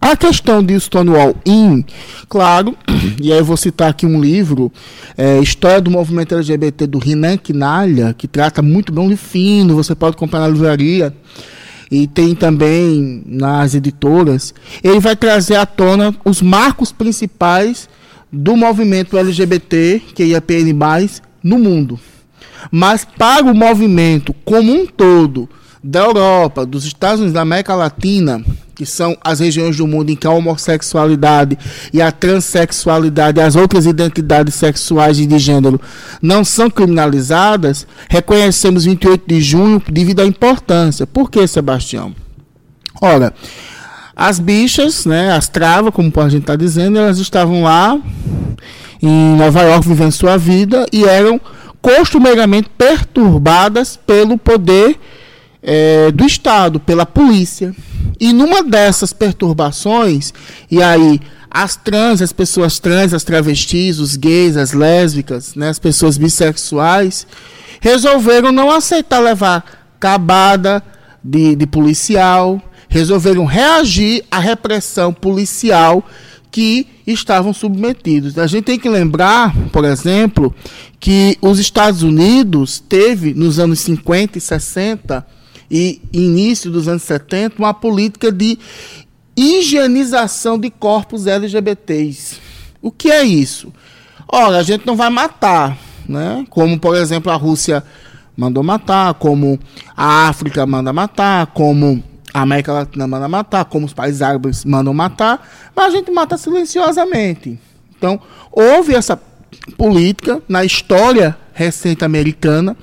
[0.00, 1.82] A questão de Stonewall Inn,
[2.28, 2.76] claro,
[3.20, 4.70] e aí eu vou citar aqui um livro,
[5.16, 9.74] é, História do Movimento LGBT do Rinan Quinalha, que trata muito bem, um livro fino,
[9.74, 11.14] você pode comprar na livraria,
[11.90, 14.52] e tem também nas editoras.
[14.82, 17.88] Ele vai trazer à tona os marcos principais
[18.32, 20.72] do movimento LGBT, que é IAPN+,
[21.42, 21.98] no mundo.
[22.70, 25.48] Mas para o movimento como um todo,
[25.86, 28.42] da Europa, dos Estados Unidos, da América Latina,
[28.74, 31.56] que são as regiões do mundo em que a homossexualidade
[31.92, 35.80] e a transexualidade as outras identidades sexuais e de gênero
[36.20, 41.06] não são criminalizadas, reconhecemos 28 de junho devido à importância.
[41.06, 42.12] Por que, Sebastião?
[43.00, 43.32] Ora,
[44.14, 47.98] as bichas, né, as travas, como a gente está dizendo, elas estavam lá
[49.00, 51.40] em Nova York vivendo sua vida e eram
[51.80, 54.98] costumeiramente perturbadas pelo poder
[55.62, 57.74] é, do Estado, pela polícia.
[58.20, 60.32] E numa dessas perturbações,
[60.70, 65.78] e aí as trans, as pessoas trans, as travestis, os gays, as lésbicas, né, as
[65.78, 67.26] pessoas bissexuais,
[67.80, 69.64] resolveram não aceitar levar
[69.98, 70.82] cabada
[71.22, 76.04] de, de policial, resolveram reagir à repressão policial
[76.56, 78.38] que estavam submetidos.
[78.38, 80.54] A gente tem que lembrar, por exemplo,
[80.98, 85.26] que os Estados Unidos teve nos anos 50 e 60
[85.70, 88.58] e início dos anos 70 uma política de
[89.36, 92.38] higienização de corpos LGBTs.
[92.80, 93.70] O que é isso?
[94.26, 95.76] Ora, a gente não vai matar,
[96.08, 96.46] né?
[96.48, 97.84] Como por exemplo a Rússia
[98.34, 99.60] mandou matar, como
[99.94, 102.02] a África manda matar, como
[102.36, 106.36] a América Latina manda matar, como os países árabes mandam matar, mas a gente mata
[106.36, 107.58] silenciosamente.
[107.96, 108.20] Então,
[108.52, 109.18] houve essa
[109.78, 112.76] política na história recente americana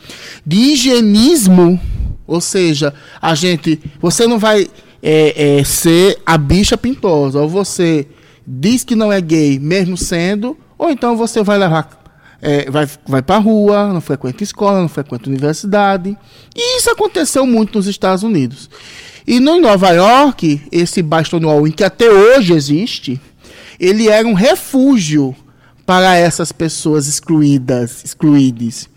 [0.43, 1.80] de higienismo,
[2.26, 4.68] ou seja, a gente, você não vai
[5.04, 8.08] é, é, ser a bicha pintosa, ou você
[8.47, 12.01] diz que não é gay, mesmo sendo, ou então você vai levar
[12.41, 16.18] é, vai, vai para rua, não frequenta escola, não frequenta universidade.
[16.54, 18.70] E isso aconteceu muito nos Estados Unidos.
[19.26, 23.21] E no Nova York, esse Bastonwall, que até hoje existe,
[23.80, 25.36] ele era um refúgio
[25.86, 28.89] para essas pessoas excluídas, excluídas.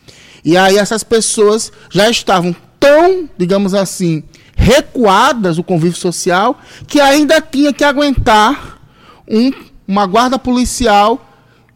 [0.45, 4.23] E aí essas pessoas já estavam tão, digamos assim,
[4.57, 8.81] recuadas o convívio social, que ainda tinha que aguentar
[9.29, 9.53] um,
[9.87, 11.23] uma guarda policial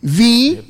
[0.02, 0.64] vir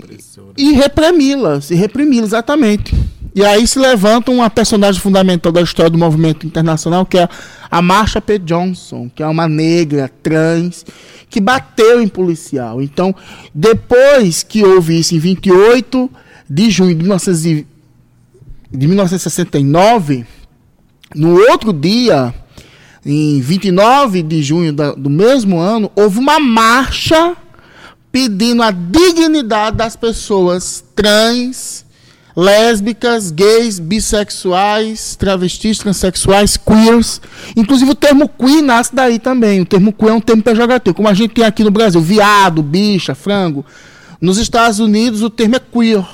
[0.57, 2.95] e reprimi-las, e reprimi-las, exatamente.
[3.35, 7.29] E aí se levanta uma personagem fundamental da história do movimento internacional, que é
[7.71, 8.39] a Marsha P.
[8.39, 10.85] Johnson, que é uma negra trans
[11.29, 12.83] que bateu em policial.
[12.83, 13.15] Então,
[13.55, 16.11] depois que houve isso em 28
[16.49, 17.67] de junho de, 19,
[18.73, 20.27] de 1969,
[21.15, 22.35] no outro dia,
[23.07, 27.37] em 29 de junho do mesmo ano, houve uma marcha
[28.11, 31.87] pedindo a dignidade das pessoas trans,
[32.37, 37.21] lésbicas, gays, bissexuais, travestis, transexuais, queers.
[37.57, 39.61] Inclusive o termo queer nasce daí também.
[39.61, 42.63] O termo queer é um termo pejorativo, como a gente tem aqui no Brasil, viado,
[42.63, 43.65] bicha, frango.
[44.21, 46.05] Nos Estados Unidos o termo é queer.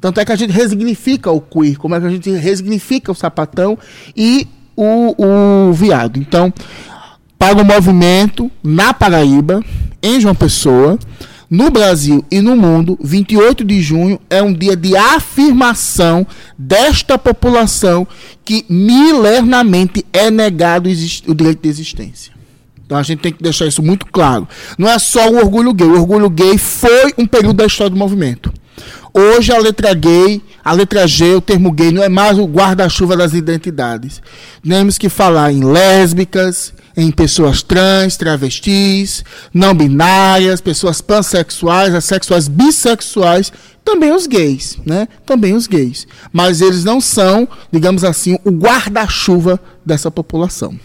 [0.00, 3.14] Tanto é que a gente resignifica o queer, como é que a gente resignifica o
[3.14, 3.78] sapatão
[4.16, 5.14] e o,
[5.68, 6.18] o viado.
[6.18, 6.52] Então,
[7.38, 9.62] para o movimento na Paraíba,
[10.02, 10.98] em João Pessoa,
[11.48, 16.26] no Brasil e no mundo, 28 de junho é um dia de afirmação
[16.58, 18.06] desta população
[18.44, 20.88] que milenarmente é negado
[21.26, 22.32] o direito de existência.
[22.84, 24.48] Então a gente tem que deixar isso muito claro.
[24.78, 25.86] Não é só o orgulho gay.
[25.86, 28.52] O orgulho gay foi um período da história do movimento.
[29.12, 33.16] Hoje a letra gay, a letra G, o termo gay, não é mais o guarda-chuva
[33.16, 34.20] das identidades.
[34.62, 43.52] Temos que falar em lésbicas, em pessoas trans, travestis, não binárias, pessoas pansexuais, assexuais, bissexuais,
[43.84, 45.06] também os gays, né?
[45.24, 46.06] Também os gays.
[46.32, 50.78] Mas eles não são, digamos assim, o guarda-chuva dessa população.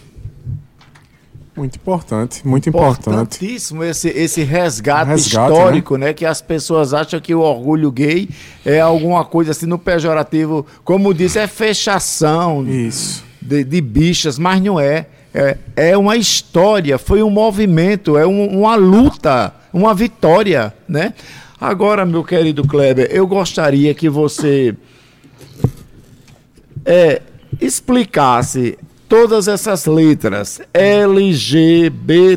[1.55, 3.09] Muito importante, muito importante.
[3.09, 6.07] Importantíssimo esse, esse resgate, resgate histórico, né?
[6.07, 6.13] né?
[6.13, 8.29] Que as pessoas acham que o orgulho gay
[8.65, 13.23] é alguma coisa assim no pejorativo, como disse, é fechação Isso.
[13.41, 15.07] De, de bichas, mas não é.
[15.33, 15.57] é.
[15.75, 21.13] É uma história, foi um movimento, é um, uma luta, uma vitória, né?
[21.59, 24.73] Agora, meu querido Kleber, eu gostaria que você
[26.85, 27.21] é,
[27.59, 28.77] explicasse
[29.11, 32.29] todas essas letras LGBTQIAPNB+,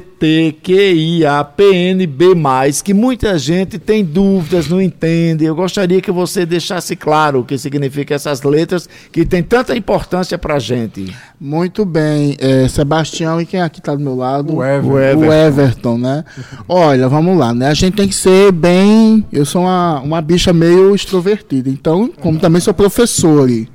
[2.83, 5.45] que muita gente tem dúvidas, não entende.
[5.45, 10.37] Eu gostaria que você deixasse claro o que significa essas letras que tem tanta importância
[10.37, 11.15] para a gente.
[11.41, 14.57] Muito bem, é, Sebastião e quem aqui está do meu lado?
[14.57, 14.91] O Everton.
[14.91, 15.29] o Everton.
[15.29, 16.25] O Everton, né?
[16.69, 17.69] Olha, vamos lá, né?
[17.69, 19.25] A gente tem que ser bem...
[19.33, 23.69] Eu sou uma, uma bicha meio extrovertida, então, como também sou professor e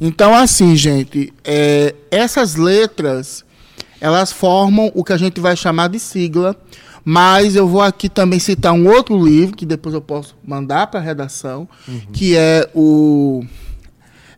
[0.00, 3.44] então, assim, gente, é, essas letras
[4.00, 6.54] elas formam o que a gente vai chamar de sigla,
[7.04, 11.00] mas eu vou aqui também citar um outro livro que depois eu posso mandar para
[11.00, 12.00] a redação, uhum.
[12.12, 13.44] que é o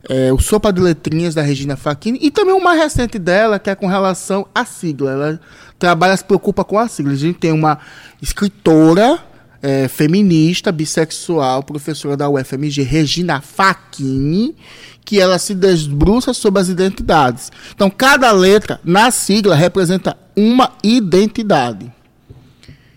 [0.09, 3.69] é, o Sopa de Letrinhas da Regina Facchini e também o mais recente dela, que
[3.69, 5.11] é com relação à sigla.
[5.11, 5.39] Ela
[5.77, 7.11] trabalha, se preocupa com a sigla.
[7.11, 7.77] A gente tem uma
[8.21, 9.19] escritora
[9.61, 14.55] é, feminista, bissexual, professora da UFMG, Regina Facchini,
[15.03, 17.51] que ela se desbruça sobre as identidades.
[17.73, 21.91] Então, cada letra na sigla representa uma identidade.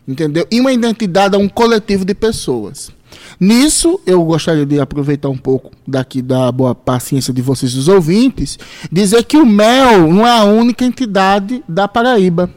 [0.07, 0.47] Entendeu?
[0.51, 2.91] E uma identidade é um coletivo de pessoas.
[3.39, 8.59] Nisso, eu gostaria de aproveitar um pouco daqui da boa paciência de vocês, os ouvintes,
[8.91, 12.51] dizer que o MEL não é a única entidade da Paraíba.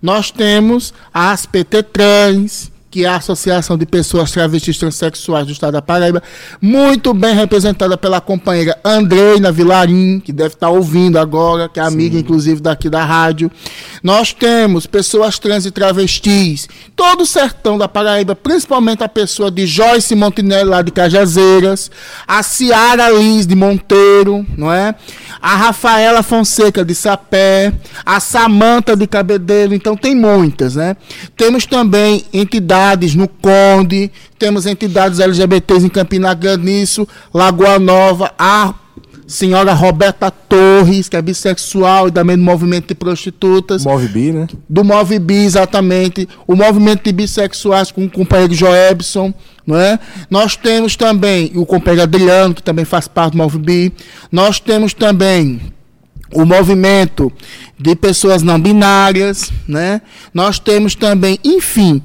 [0.00, 5.74] Nós temos as PT Trans, que é a Associação de Pessoas Travestis Transsexuais do Estado
[5.74, 6.20] da Paraíba,
[6.60, 12.16] muito bem representada pela companheira Andreina Vilarim, que deve estar ouvindo agora, que é amiga,
[12.16, 12.20] Sim.
[12.20, 13.50] inclusive, daqui da rádio.
[14.02, 19.66] Nós temos pessoas trans e travestis, todo o sertão da Paraíba, principalmente a pessoa de
[19.66, 21.90] Joyce Montenegro, lá de Cajazeiras,
[22.26, 24.96] a Ciara Lins de Monteiro, não é?
[25.40, 27.72] A Rafaela Fonseca de Sapé,
[28.04, 30.96] a Samanta de Cabedelo, então tem muitas, né?
[31.36, 38.32] Temos também entidades entidades no Conde, temos entidades LGBTs em Campina Grande nisso, Lagoa Nova,
[38.38, 38.74] a
[39.26, 43.84] senhora Roberta Torres, que é bissexual e também do movimento de prostitutas.
[44.12, 44.48] Bi, né?
[44.68, 44.82] Do
[45.20, 46.28] Bi, exatamente.
[46.46, 49.32] O movimento de bissexuais com o companheiro Joebson,
[49.66, 49.98] não é?
[50.28, 53.92] Nós temos também o companheiro Adriano, que também faz parte do Bi.
[54.32, 55.60] Nós temos também
[56.32, 57.32] o movimento
[57.78, 60.00] de pessoas não binárias, né?
[60.34, 62.02] Nós temos também, enfim,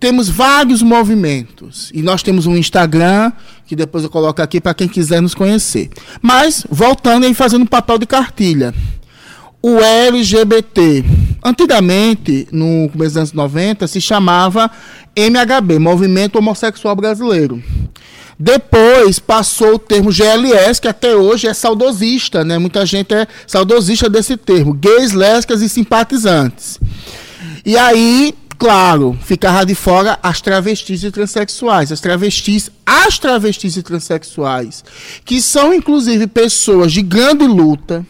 [0.00, 1.92] temos vários movimentos.
[1.94, 3.30] E nós temos um Instagram,
[3.66, 5.90] que depois eu coloco aqui para quem quiser nos conhecer.
[6.22, 8.74] Mas, voltando e fazendo papel de cartilha.
[9.62, 11.04] O LGBT,
[11.44, 14.70] antigamente, no começo dos anos 90, se chamava
[15.14, 17.62] MHB, Movimento Homossexual Brasileiro.
[18.38, 22.56] Depois passou o termo GLS, que até hoje é saudosista, né?
[22.56, 26.80] Muita gente é saudosista desse termo, gays, lésbicas e simpatizantes.
[27.66, 31.90] E aí, claro, ficava de fora as travestis e transexuais.
[31.90, 34.84] As travestis, as travestis e transexuais,
[35.24, 38.06] que são inclusive pessoas de grande luta,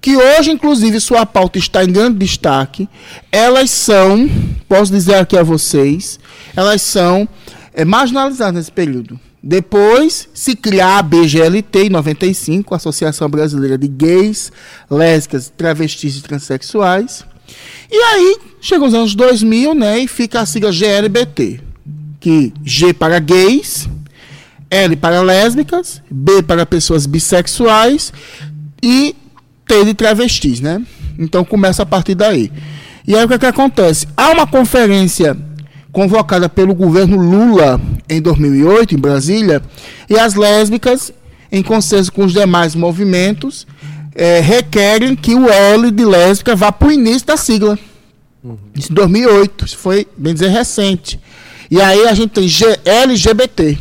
[0.00, 2.88] que hoje, inclusive, sua pauta está em grande destaque,
[3.30, 4.28] elas são,
[4.68, 6.18] posso dizer aqui a vocês,
[6.56, 7.28] elas são
[7.72, 9.18] é, marginalizadas nesse período.
[9.40, 14.50] Depois se criar a BGLT em 95, Associação Brasileira de Gays,
[14.90, 17.24] Lésbicas, Travestis e Transsexuais.
[17.90, 21.60] E aí chegam os anos 2000, né, e fica a sigla GLBT,
[22.18, 23.86] que G para gays,
[24.70, 28.10] L para lésbicas, B para pessoas bissexuais
[28.82, 29.14] e
[29.66, 30.82] T de travestis, né?
[31.18, 32.50] Então começa a partir daí.
[33.06, 34.08] E aí o que, é que acontece?
[34.16, 35.36] Há uma conferência
[35.92, 39.62] convocada pelo governo Lula em 2008, em Brasília,
[40.08, 41.12] e as lésbicas,
[41.52, 43.66] em consenso com os demais movimentos,
[44.14, 47.78] é, requerem que o L de lésbica vá para o início da sigla.
[48.44, 48.58] Uhum.
[48.76, 51.18] Isso em 2008, isso foi, bem dizer, recente.
[51.70, 53.78] E aí a gente tem G LGBT.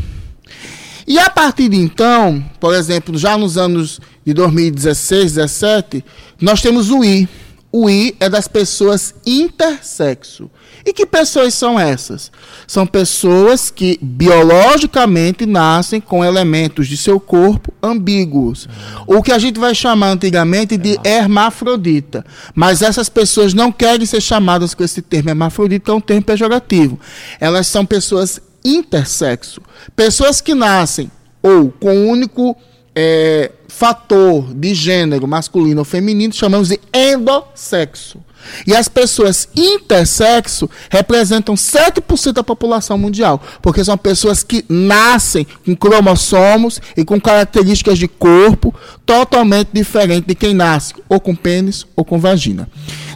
[1.06, 6.06] E a partir de então, por exemplo, já nos anos de 2016, 2017,
[6.40, 7.28] nós temos o I.
[7.76, 10.48] O I é das pessoas intersexo.
[10.86, 12.32] E que pessoas são essas?
[12.68, 18.70] São pessoas que biologicamente nascem com elementos de seu corpo ambíguos.
[19.08, 22.24] O que a gente vai chamar antigamente de hermafrodita.
[22.54, 27.00] Mas essas pessoas não querem ser chamadas com esse termo hermafrodita, é um termo pejorativo.
[27.40, 29.60] Elas são pessoas intersexo.
[29.96, 31.10] Pessoas que nascem
[31.42, 32.56] ou com o único
[32.96, 38.20] é, fator de gênero masculino ou feminino, chamamos de endossexo.
[38.68, 45.76] E as pessoas intersexo representam 7% da população mundial, porque são pessoas que nascem com
[45.76, 48.74] cromossomos e com características de corpo
[49.06, 52.70] totalmente diferentes de quem nasce ou com pênis ou com vagina.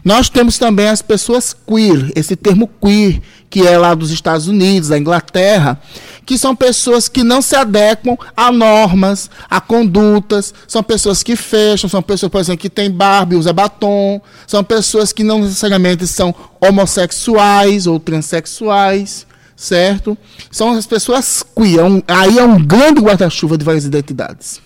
[0.04, 4.90] Nós temos também as pessoas queer, esse termo queer, que é lá dos Estados Unidos,
[4.90, 5.80] da Inglaterra,
[6.26, 11.90] que são pessoas que não se adequam a normas, a condutas, são pessoas que fecham,
[11.90, 16.06] são pessoas, por exemplo, que têm barba e usa batom, são pessoas que não necessariamente
[16.08, 19.26] são homossexuais ou transexuais,
[19.56, 20.18] certo?
[20.52, 21.80] São as pessoas queer.
[22.08, 24.62] É aí é um grande guarda-chuva de várias identidades.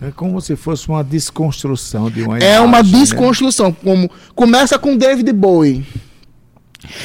[0.00, 2.98] É como se fosse uma desconstrução de uma É imagem, uma né?
[2.98, 3.76] desconstrução, né?
[3.82, 5.86] como começa com David Bowie.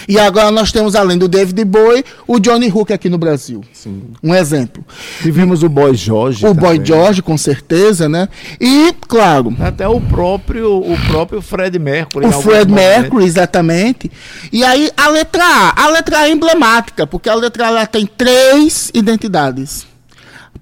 [0.07, 3.61] E agora nós temos, além do David Bowie, o Johnny Hook aqui no Brasil.
[3.73, 4.03] Sim.
[4.21, 4.83] Um exemplo.
[5.21, 6.45] Tivemos o Boy George.
[6.45, 6.77] O também.
[6.77, 8.27] Boy George, com certeza, né?
[8.59, 9.55] E, claro.
[9.59, 12.25] Até o próprio, o próprio Fred Mercury.
[12.25, 14.11] O Fred Mercury, exatamente.
[14.51, 15.85] E aí a letra A.
[15.85, 19.90] A letra A é emblemática, porque a letra A tem três identidades.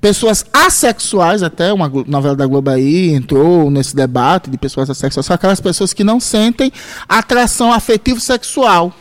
[0.01, 5.33] Pessoas assexuais, até uma novela da Globo aí entrou nesse debate de pessoas assexuais, são
[5.33, 6.71] aquelas pessoas que não sentem
[7.07, 8.93] atração afetivo sexual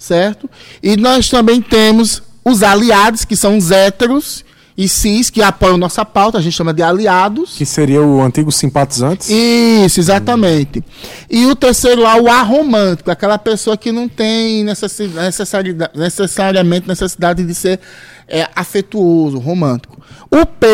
[0.00, 0.50] certo?
[0.82, 4.44] E nós também temos os aliados, que são os héteros
[4.76, 7.56] e cis, que apoiam nossa pauta, a gente chama de aliados.
[7.56, 9.28] Que seria o antigo simpatizantes?
[9.28, 10.82] Isso, exatamente.
[11.28, 17.54] E o terceiro lá, o aromântico, aquela pessoa que não tem necessidade, necessariamente necessidade de
[17.54, 17.80] ser
[18.28, 20.00] é, afetuoso, romântico.
[20.30, 20.66] O P,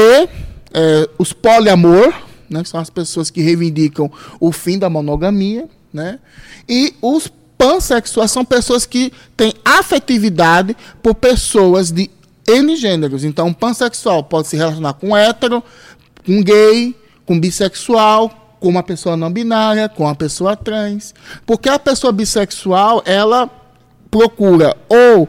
[0.73, 2.13] é, os poliamor,
[2.49, 6.19] né, que são as pessoas que reivindicam o fim da monogamia, né?
[6.69, 12.11] E os pansexuais são pessoas que têm afetividade por pessoas de
[12.49, 13.25] N gêneros.
[13.25, 15.63] Então, pansexual pode se relacionar com hétero,
[16.25, 16.95] com gay,
[17.25, 21.15] com bissexual, com uma pessoa não binária, com uma pessoa trans.
[21.45, 23.51] Porque a pessoa bissexual, ela
[24.11, 25.29] procura ou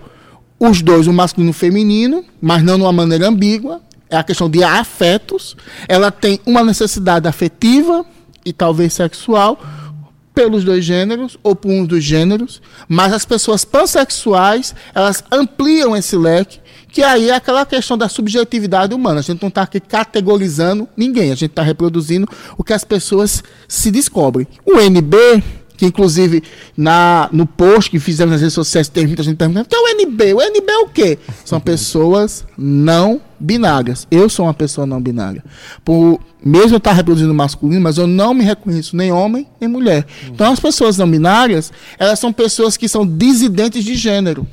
[0.60, 3.82] os dois, o masculino e o feminino, mas não de uma maneira ambígua.
[4.10, 5.56] É a questão de afetos.
[5.88, 8.06] Ela tem uma necessidade afetiva
[8.46, 9.60] e talvez sexual
[10.34, 16.16] pelos dois gêneros ou por um dos gêneros, mas as pessoas pansexuais, elas ampliam esse
[16.16, 16.60] leque,
[16.98, 19.20] que aí é aquela questão da subjetividade humana.
[19.20, 22.28] A gente não está aqui categorizando ninguém, a gente está reproduzindo
[22.58, 24.48] o que as pessoas se descobrem.
[24.66, 25.44] O NB
[25.78, 26.42] que inclusive
[26.76, 29.80] na, no post que fizemos nas redes sociais tem muita gente perguntando, o que é
[29.80, 30.34] o NB?
[30.34, 31.20] O NB é o quê?
[31.46, 34.08] São pessoas não binárias.
[34.10, 35.44] Eu sou uma pessoa não binária.
[35.86, 40.04] Por, mesmo eu estar reproduzindo masculino, mas eu não me reconheço nem homem nem mulher.
[40.28, 44.48] Então as pessoas não binárias, elas são pessoas que são dissidentes de gênero.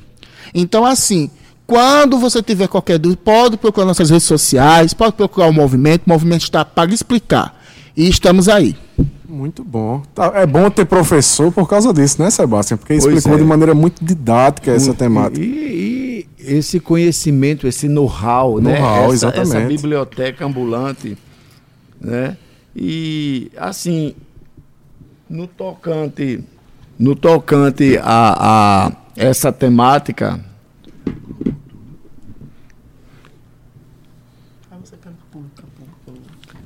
[0.54, 1.30] Então assim,
[1.66, 6.10] quando você tiver qualquer dúvida, pode procurar nossas redes sociais, pode procurar o movimento, o
[6.10, 7.58] movimento está para explicar.
[7.96, 8.76] E estamos aí.
[9.26, 10.02] Muito bom.
[10.14, 12.76] Tá, é bom ter professor por causa disso, né, Sebastião?
[12.76, 13.38] Porque pois explicou é.
[13.38, 15.44] de maneira muito didática essa temática.
[15.44, 18.78] E, e, esse conhecimento, esse know-how, né?
[18.78, 19.76] Know-how, essa, essa exatamente.
[19.76, 21.16] biblioteca ambulante,
[22.00, 22.36] né?
[22.76, 24.14] E assim,
[25.28, 26.44] no tocante,
[26.98, 30.40] no tocante a, a essa temática,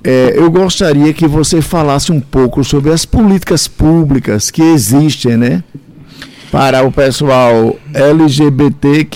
[0.03, 5.63] É, eu gostaria que você falasse um pouco sobre as políticas públicas que existem, né?
[6.51, 9.09] Para o pessoal LGBTQIAPN+.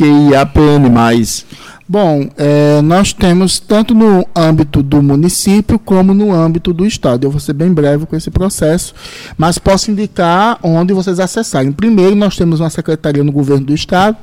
[1.89, 7.26] Bom, é, nós temos tanto no âmbito do município como no âmbito do estado.
[7.26, 8.95] Eu vou ser bem breve com esse processo,
[9.37, 11.70] mas posso indicar onde vocês acessarem.
[11.70, 14.16] Primeiro, nós temos uma secretaria no governo do estado,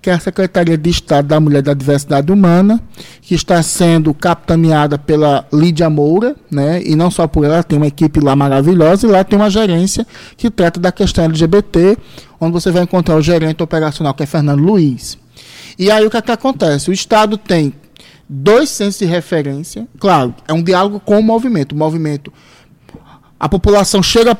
[0.00, 2.80] que é a Secretaria de Estado da Mulher e da Diversidade Humana,
[3.20, 6.82] que está sendo capitaneada pela Lídia Moura, né?
[6.82, 10.06] E não só por ela, tem uma equipe lá maravilhosa e lá tem uma gerência
[10.36, 11.96] que trata da questão LGBT,
[12.40, 15.18] onde você vai encontrar o gerente operacional, que é Fernando Luiz.
[15.78, 16.90] E aí o que, é que acontece?
[16.90, 17.72] O Estado tem
[18.28, 19.86] dois centros de referência.
[19.98, 21.72] Claro, é um diálogo com o movimento.
[21.72, 22.32] O movimento.
[23.38, 24.36] A população chega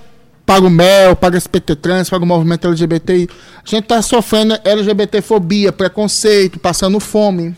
[0.46, 3.28] para o MEL, para o SPT Trans, para o movimento LGBTI.
[3.56, 7.56] A gente está sofrendo LGBTfobia, preconceito, passando fome.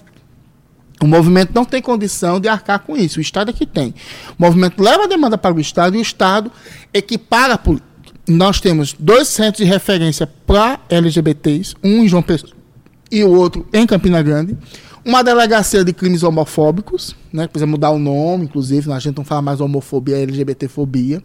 [1.01, 3.19] O movimento não tem condição de arcar com isso.
[3.19, 3.95] O Estado é que tem.
[4.39, 6.51] O movimento leva a demanda para o Estado e o Estado
[6.93, 7.61] equipara.
[8.27, 12.53] Nós temos dois centros de referência para LGBTs, um em João Pessoa
[13.11, 14.57] e o outro em Campina Grande.
[15.05, 17.47] Uma delegacia de crimes homofóbicos, né?
[17.47, 21.23] Precisa mudar o nome, inclusive, a gente não fala mais homofobia, é LGBTfobia.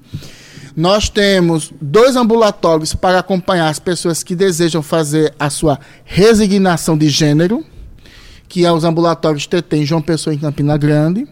[0.75, 7.09] Nós temos dois ambulatórios para acompanhar as pessoas que desejam fazer a sua resignação de
[7.09, 7.63] gênero,
[8.47, 11.27] que é os ambulatórios TT em João Pessoa em Campina Grande.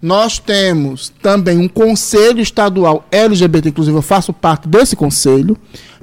[0.00, 5.56] Nós temos também um conselho estadual LGBT, inclusive eu faço parte desse conselho,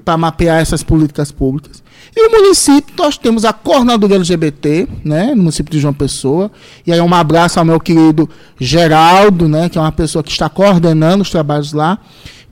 [0.04, 1.82] para mapear essas políticas públicas.
[2.16, 6.52] E o município, nós temos a coordenadoria LGBT, né, no município de João Pessoa.
[6.86, 8.30] E aí um abraço ao meu querido
[8.60, 11.98] Geraldo, né, que é uma pessoa que está coordenando os trabalhos lá,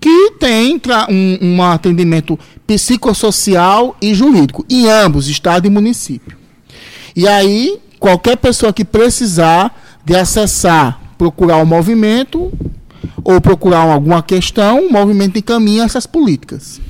[0.01, 6.35] que tem um, um atendimento psicossocial e jurídico, em ambos, estado e município.
[7.15, 12.51] E aí, qualquer pessoa que precisar de acessar, procurar o movimento
[13.23, 16.81] ou procurar alguma questão, o movimento encaminha essas políticas.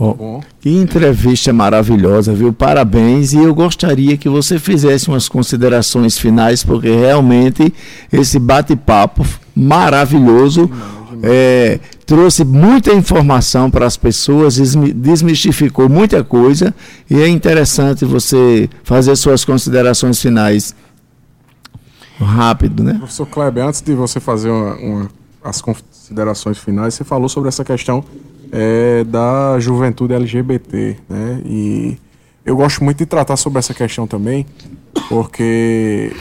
[0.00, 2.52] Oh, que entrevista maravilhosa, viu?
[2.52, 3.34] Parabéns.
[3.34, 7.72] E eu gostaria que você fizesse umas considerações finais, porque realmente
[8.10, 9.24] esse bate-papo
[9.54, 10.68] maravilhoso
[11.22, 16.74] é, trouxe muita informação para as pessoas, desmistificou muita coisa.
[17.08, 20.74] E é interessante você fazer suas considerações finais
[22.18, 22.94] rápido, né?
[22.94, 25.10] Professor Kleber, antes de você fazer uma, uma,
[25.42, 28.04] as considerações finais, você falou sobre essa questão
[28.50, 31.40] é, da juventude LGBT, né?
[31.44, 31.96] E
[32.44, 34.44] eu gosto muito de tratar sobre essa questão também,
[35.08, 36.12] porque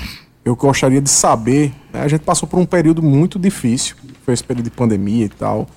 [0.44, 2.02] eu gostaria de saber, né?
[2.02, 5.68] a gente passou por um período muito difícil, foi esse período de pandemia e tal,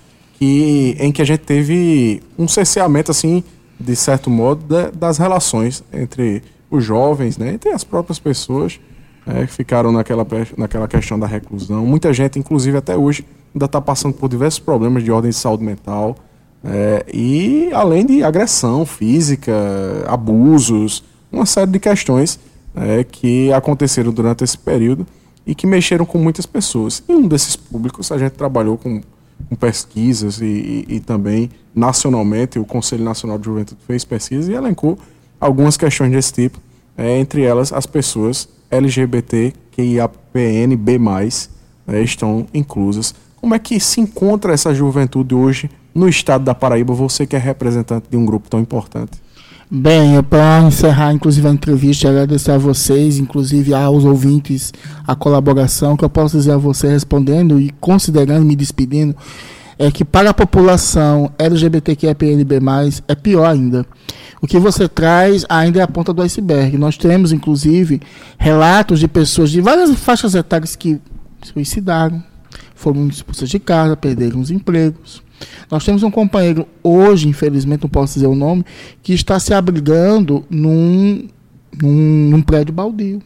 [0.40, 3.44] e em que a gente teve um cerceamento assim,
[3.78, 8.80] de certo modo, das relações entre os jovens, né, entre as próprias pessoas
[9.26, 11.84] né, que ficaram naquela, naquela questão da reclusão.
[11.86, 15.64] Muita gente, inclusive até hoje, ainda está passando por diversos problemas de ordem de saúde
[15.64, 16.16] mental.
[16.62, 19.52] É, e além de agressão física,
[20.06, 22.38] abusos, uma série de questões
[22.74, 25.06] é, que aconteceram durante esse período
[25.46, 27.02] e que mexeram com muitas pessoas.
[27.08, 29.00] E um desses públicos a gente trabalhou com,
[29.48, 34.52] com pesquisas e, e, e, também nacionalmente, o Conselho Nacional de Juventude fez pesquisas e
[34.52, 34.98] elencou
[35.40, 36.58] algumas questões desse tipo,
[36.96, 40.98] é, entre elas as pessoas LGBTQIAPNB+,
[41.86, 43.14] né, estão inclusas.
[43.36, 47.38] Como é que se encontra essa juventude hoje no estado da Paraíba, você que é
[47.38, 49.22] representante de um grupo tão importante?
[49.70, 54.72] Bem, para encerrar, inclusive, a entrevista, agradecer a vocês, inclusive aos ouvintes,
[55.06, 59.16] a colaboração, que eu posso dizer a você respondendo e considerando, me despedindo,
[59.78, 62.60] é que para a população LGBTQIAPNB+,
[63.08, 63.86] é pior ainda.
[64.40, 66.76] O que você traz ainda é a ponta do iceberg.
[66.76, 68.02] Nós temos, inclusive,
[68.36, 71.00] relatos de pessoas de várias faixas etárias que
[71.42, 72.22] suicidaram,
[72.74, 75.23] foram expulsas de casa, perderam os empregos,
[75.70, 78.64] nós temos um companheiro hoje, infelizmente não posso dizer o nome,
[79.02, 81.28] que está se abrigando num,
[81.82, 83.20] num, num prédio baldio.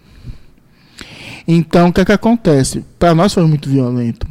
[1.47, 2.85] Então, o que é que acontece?
[2.99, 4.27] Para nós foi muito violento.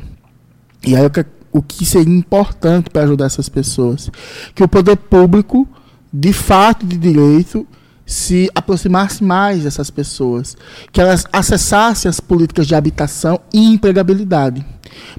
[0.86, 4.12] E aí, o que, o que seria importante para ajudar essas pessoas?
[4.54, 5.68] Que o poder público,
[6.14, 7.68] de fato, de direito,
[8.08, 10.56] se aproximasse mais dessas pessoas,
[10.94, 14.66] que elas acessassem as políticas de habitação e empregabilidade,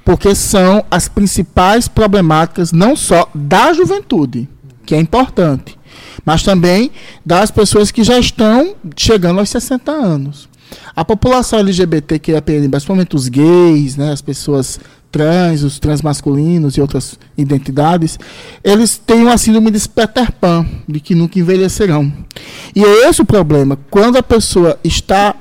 [0.02, 4.48] porque são as principais problemáticas não só da juventude,
[4.86, 5.78] que é importante,
[6.24, 6.90] mas também
[7.24, 10.48] das pessoas que já estão chegando aos 60 anos.
[10.96, 14.80] A população LGBT que é principalmente os gays, né, as pessoas
[15.10, 18.18] trans, os transmasculinos e outras identidades,
[18.62, 22.12] eles têm uma síndrome de Peter Pan, de que nunca envelhecerão.
[22.74, 23.78] E é esse o problema.
[23.90, 25.34] Quando a pessoa está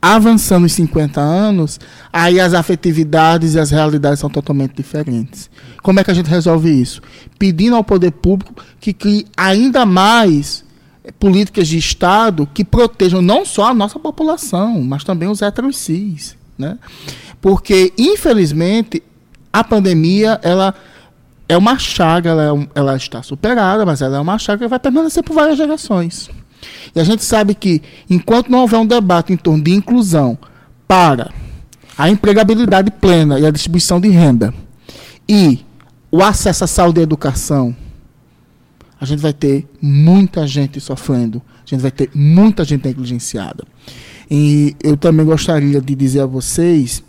[0.00, 1.80] avançando os 50 anos,
[2.12, 5.48] aí as afetividades e as realidades são totalmente diferentes.
[5.82, 7.00] Como é que a gente resolve isso?
[7.38, 10.62] Pedindo ao poder público que crie ainda mais
[11.18, 16.36] políticas de Estado que protejam não só a nossa população, mas também os heteros cis.
[16.58, 16.78] Né?
[17.40, 19.02] Porque, infelizmente,
[19.54, 20.74] a pandemia ela
[21.48, 24.80] é uma chaga, ela, é ela está superada, mas ela é uma chaga que vai
[24.80, 26.28] permanecer por várias gerações.
[26.92, 27.80] E a gente sabe que,
[28.10, 30.36] enquanto não houver um debate em torno de inclusão
[30.88, 31.30] para
[31.96, 34.52] a empregabilidade plena e a distribuição de renda
[35.28, 35.64] e
[36.10, 37.76] o acesso à saúde e educação,
[39.00, 43.64] a gente vai ter muita gente sofrendo, a gente vai ter muita gente negligenciada.
[44.28, 47.04] E eu também gostaria de dizer a vocês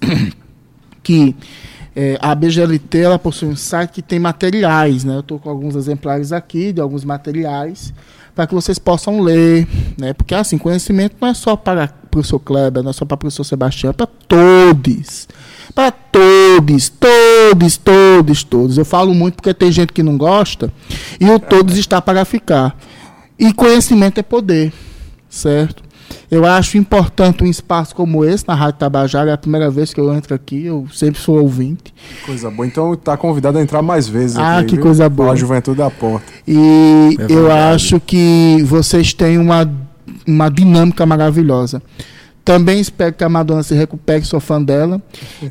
[1.02, 1.36] que
[1.96, 5.16] é, a BGLT ela possui um site que tem materiais, né?
[5.16, 7.93] Eu estou com alguns exemplares aqui de alguns materiais
[8.36, 9.66] para que vocês possam ler,
[9.98, 10.12] né?
[10.12, 13.18] Porque assim, conhecimento não é só para o professor Kleber, não é só para o
[13.18, 15.28] professor Sebastião, é para todos.
[15.74, 18.78] Para todos, todos, todos, todos.
[18.78, 20.72] Eu falo muito porque tem gente que não gosta
[21.20, 22.78] e o todos está para ficar.
[23.39, 24.74] E conhecimento é poder,
[25.30, 25.85] certo?
[26.30, 29.30] Eu acho importante um espaço como esse na Rádio Tabajara.
[29.30, 31.93] É a primeira vez que eu entro aqui, eu sempre sou ouvinte.
[32.26, 32.66] Coisa boa.
[32.66, 34.38] Então está convidado a entrar mais vezes.
[34.38, 34.84] Ah, aqui, que viu?
[34.84, 35.32] coisa boa.
[35.32, 36.26] A juventude da porta.
[36.47, 39.72] E é eu acho que vocês têm uma,
[40.28, 41.82] uma dinâmica maravilhosa.
[42.43, 45.01] Também espero que a Madonna se recupere, sou fã dela.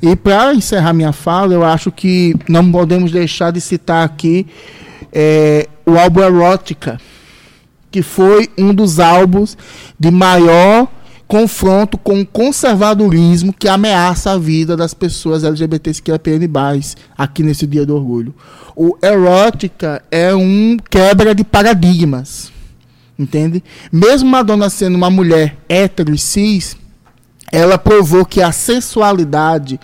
[0.01, 4.47] E para encerrar minha fala, eu acho que não podemos deixar de citar aqui
[5.13, 6.99] é, o álbum Erótica
[7.95, 9.57] que foi um dos álbuns
[9.97, 10.89] de maior
[11.29, 16.51] confronto com o conservadorismo que ameaça a vida das pessoas LGBTQIAPN+,
[17.17, 18.35] aqui nesse Dia do Orgulho.
[18.75, 22.51] O Erótica é um quebra de paradigmas,
[23.17, 23.63] entende?
[23.93, 26.77] Mesmo Madonna sendo uma mulher hétero e cis,
[27.53, 29.79] ela provou que a sensualidade,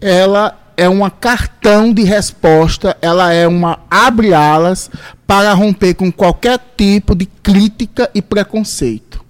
[0.00, 4.90] ela é uma cartão de resposta, ela é uma abre alas
[5.26, 9.22] para romper com qualquer tipo de crítica e preconceito.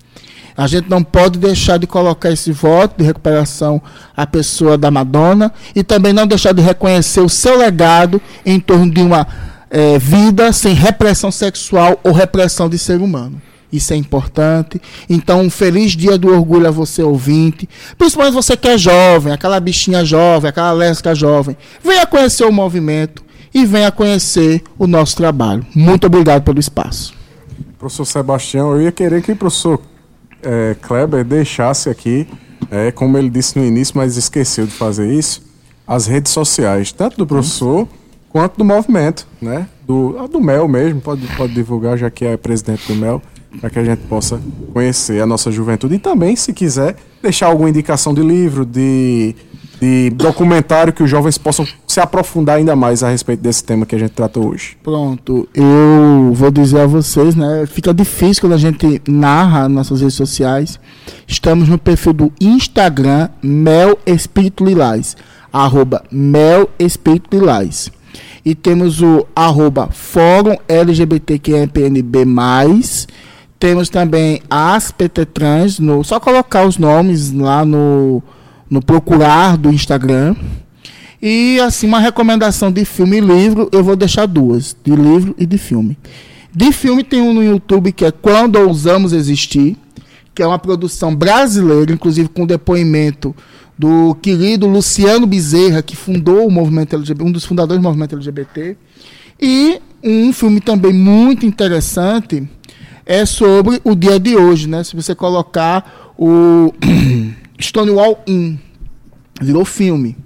[0.56, 3.82] A gente não pode deixar de colocar esse voto de recuperação
[4.16, 8.90] à pessoa da Madonna e também não deixar de reconhecer o seu legado em torno
[8.90, 9.26] de uma
[9.70, 13.40] é, vida sem repressão sexual ou repressão de ser humano.
[13.72, 14.80] Isso é importante.
[15.08, 17.66] Então, um feliz dia do orgulho a você, ouvinte.
[17.96, 21.56] Principalmente você que é jovem, aquela bichinha jovem, aquela lésbica jovem.
[21.82, 25.64] Venha conhecer o movimento e venha conhecer o nosso trabalho.
[25.74, 27.14] Muito obrigado pelo espaço.
[27.78, 29.80] Professor Sebastião, eu ia querer que o professor
[30.42, 32.28] é, Kleber deixasse aqui,
[32.70, 35.42] é, como ele disse no início, mas esqueceu de fazer isso,
[35.86, 37.88] as redes sociais, tanto do professor
[38.28, 39.66] quanto do movimento, né?
[39.86, 43.20] Do, do MEL mesmo, pode, pode divulgar, já que é presidente do MEL
[43.60, 44.40] para que a gente possa
[44.72, 45.94] conhecer a nossa juventude.
[45.94, 49.34] E também, se quiser, deixar alguma indicação de livro, de,
[49.80, 53.94] de documentário que os jovens possam se aprofundar ainda mais a respeito desse tema que
[53.94, 54.76] a gente tratou hoje.
[54.82, 57.64] Pronto, eu vou dizer a vocês, né?
[57.66, 60.80] Fica difícil quando a gente narra nossas redes sociais.
[61.26, 65.16] Estamos no perfil do Instagram Mel Espírito Lilás,
[65.52, 67.90] arroba Mel Espírito Lilás.
[68.44, 72.26] E temos o arroba Fórum LGBTQIAPNB+,
[73.62, 78.20] temos também as PT Trans, no, só colocar os nomes lá no,
[78.68, 80.34] no procurar do Instagram.
[81.22, 85.46] E assim, uma recomendação de filme e livro, eu vou deixar duas, de livro e
[85.46, 85.96] de filme.
[86.52, 89.76] De filme tem um no YouTube que é Quando Ousamos Existir,
[90.34, 93.32] que é uma produção brasileira, inclusive com depoimento
[93.78, 98.76] do querido Luciano Bezerra, que fundou o movimento LGBT, um dos fundadores do movimento LGBT.
[99.40, 102.42] E um filme também muito interessante,
[103.04, 104.84] é sobre o dia de hoje, né?
[104.84, 106.72] Se você colocar o
[107.60, 108.56] Stonewall Inn,
[109.40, 110.16] virou filme.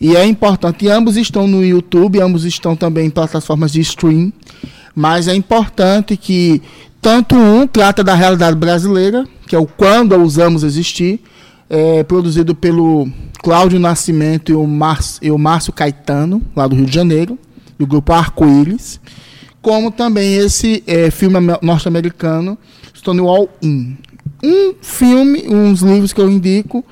[0.00, 4.32] E é importante, e ambos estão no YouTube, ambos estão também em plataformas de stream,
[4.94, 6.60] mas é importante que
[7.00, 11.20] tanto um trata da realidade brasileira, que é o Quando Ousamos Existir,
[11.68, 13.08] é, produzido pelo
[13.42, 17.38] Cláudio Nascimento e o, Márcio, e o Márcio Caetano, lá do Rio de Janeiro,
[17.78, 19.00] do grupo Arco-Íris,
[19.64, 22.58] como também esse é, filme norte-americano,
[22.94, 23.94] Stonewall Inn.
[24.42, 26.84] Um filme, uns livros que eu indico,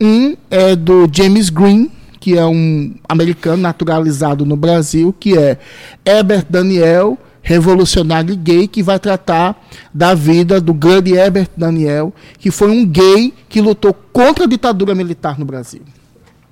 [0.00, 5.58] um é do James Green, que é um americano naturalizado no Brasil, que é
[6.06, 9.60] Herbert Daniel, revolucionário gay que vai tratar
[9.92, 14.94] da vida do grande Herbert Daniel, que foi um gay que lutou contra a ditadura
[14.94, 15.82] militar no Brasil.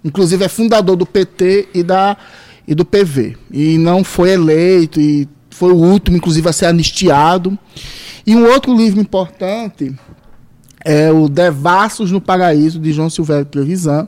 [0.05, 2.16] Inclusive é fundador do PT e, da,
[2.66, 3.37] e do PV.
[3.53, 7.59] E não foi eleito, e foi o último, inclusive, a ser anistiado.
[8.27, 9.95] E um outro livro importante
[10.85, 14.07] é o Devassos no Paraíso, de João Silvério Trevisan.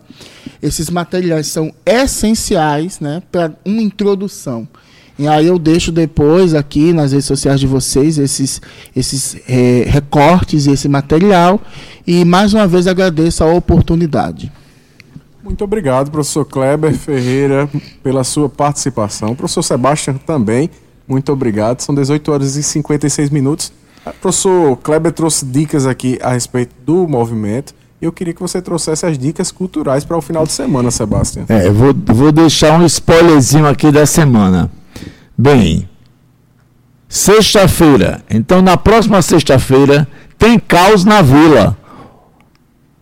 [0.62, 4.68] Esses materiais são essenciais né, para uma introdução.
[5.18, 8.61] E aí eu deixo depois aqui nas redes sociais de vocês esses,
[8.97, 11.61] esses é, recortes e esse material.
[12.07, 14.51] E mais uma vez agradeço a oportunidade.
[15.43, 17.68] Muito obrigado, professor Kleber Ferreira,
[18.03, 19.34] pela sua participação.
[19.34, 20.70] Professor Sebastião também,
[21.11, 21.80] muito obrigado.
[21.80, 23.72] São 18 horas e 56 minutos.
[24.06, 27.74] O professor Kleber trouxe dicas aqui a respeito do movimento.
[28.00, 31.44] E eu queria que você trouxesse as dicas culturais para o final de semana, Sebastião.
[31.48, 34.70] É, vou, vou deixar um spoilerzinho aqui da semana.
[35.36, 35.88] Bem,
[37.08, 38.22] sexta-feira.
[38.30, 40.08] Então, na próxima sexta-feira,
[40.38, 41.76] tem caos na vila.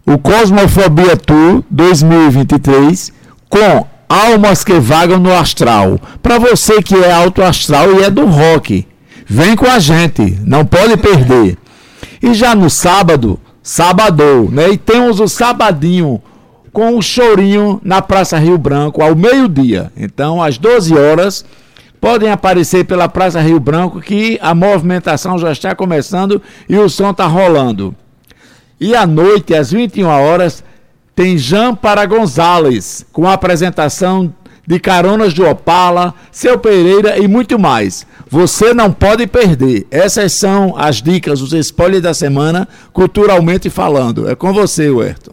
[0.05, 3.13] O Cosmofobia Tour 2023
[3.49, 6.01] com almas que vagam no astral.
[6.23, 8.87] Para você que é alto astral e é do rock,
[9.27, 11.59] vem com a gente, não pode perder.
[12.23, 14.71] E já no sábado, sábado, né?
[14.71, 16.23] E temos o sabadinho
[16.73, 19.93] com o chorinho na Praça Rio Branco ao meio-dia.
[19.97, 21.45] Então, às 12 horas,
[22.01, 27.11] podem aparecer pela Praça Rio Branco que a movimentação já está começando e o som
[27.11, 27.95] está rolando.
[28.81, 30.63] E à noite, às 21 horas,
[31.19, 34.33] tem Jean para Gonzalez, com a apresentação
[34.65, 38.07] de Caronas de Opala, Seu Pereira e muito mais.
[38.31, 39.85] Você não pode perder.
[39.91, 44.31] Essas são as dicas, os spoilers da semana, culturalmente falando.
[44.31, 45.33] É com você, Everton.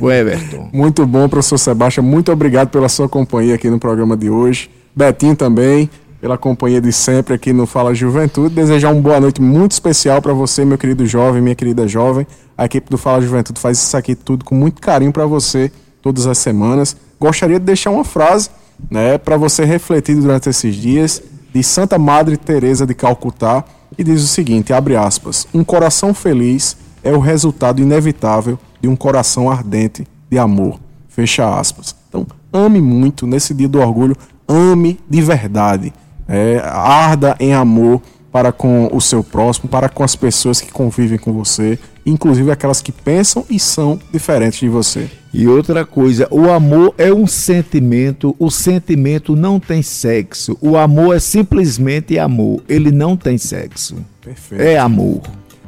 [0.00, 0.68] o Everton.
[0.72, 2.06] muito bom, professor Sebastião.
[2.06, 4.70] Muito obrigado pela sua companhia aqui no programa de hoje.
[4.94, 5.90] Betinho também
[6.24, 8.54] pela companhia de sempre aqui no Fala Juventude.
[8.54, 12.26] Desejar uma boa noite muito especial para você, meu querido jovem, minha querida jovem.
[12.56, 15.70] A equipe do Fala Juventude faz isso aqui tudo com muito carinho para você
[16.00, 16.96] todas as semanas.
[17.20, 18.48] Gostaria de deixar uma frase,
[18.90, 21.22] né, para você refletir durante esses dias
[21.52, 23.62] de Santa Madre Teresa de Calcutá,
[23.98, 28.96] e diz o seguinte, abre aspas: "Um coração feliz é o resultado inevitável de um
[28.96, 31.94] coração ardente de amor." Fecha aspas.
[32.08, 34.16] Então, ame muito nesse dia do orgulho,
[34.48, 35.92] ame de verdade
[36.28, 38.00] é, arda em amor
[38.34, 42.82] para com o seu próximo, para com as pessoas que convivem com você, inclusive aquelas
[42.82, 45.08] que pensam e são diferentes de você.
[45.32, 50.58] E outra coisa, o amor é um sentimento, o sentimento não tem sexo.
[50.60, 53.96] O amor é simplesmente amor, ele não tem sexo.
[54.20, 54.62] Perfeito.
[54.62, 55.20] É amor.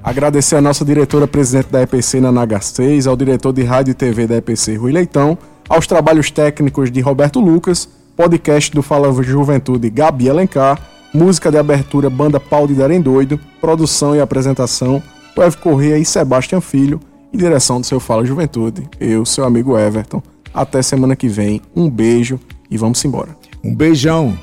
[0.02, 4.26] Agradecer a nossa diretora presidente da EPC, Nanaga 6, ao diretor de rádio e TV
[4.26, 5.38] da EPC, Rui Leitão,
[5.68, 10.80] aos trabalhos técnicos de Roberto Lucas podcast do Fala Juventude Gabi Alencar,
[11.12, 15.02] música de abertura Banda Pau de Darem Doido, produção e apresentação
[15.36, 16.98] Ev Corrêa e Sebastião Filho
[17.30, 18.88] e direção do seu Fala Juventude.
[18.98, 20.22] Eu, seu amigo Everton.
[20.54, 21.60] Até semana que vem.
[21.76, 22.40] Um beijo
[22.70, 23.36] e vamos embora.
[23.62, 24.36] Um beijão.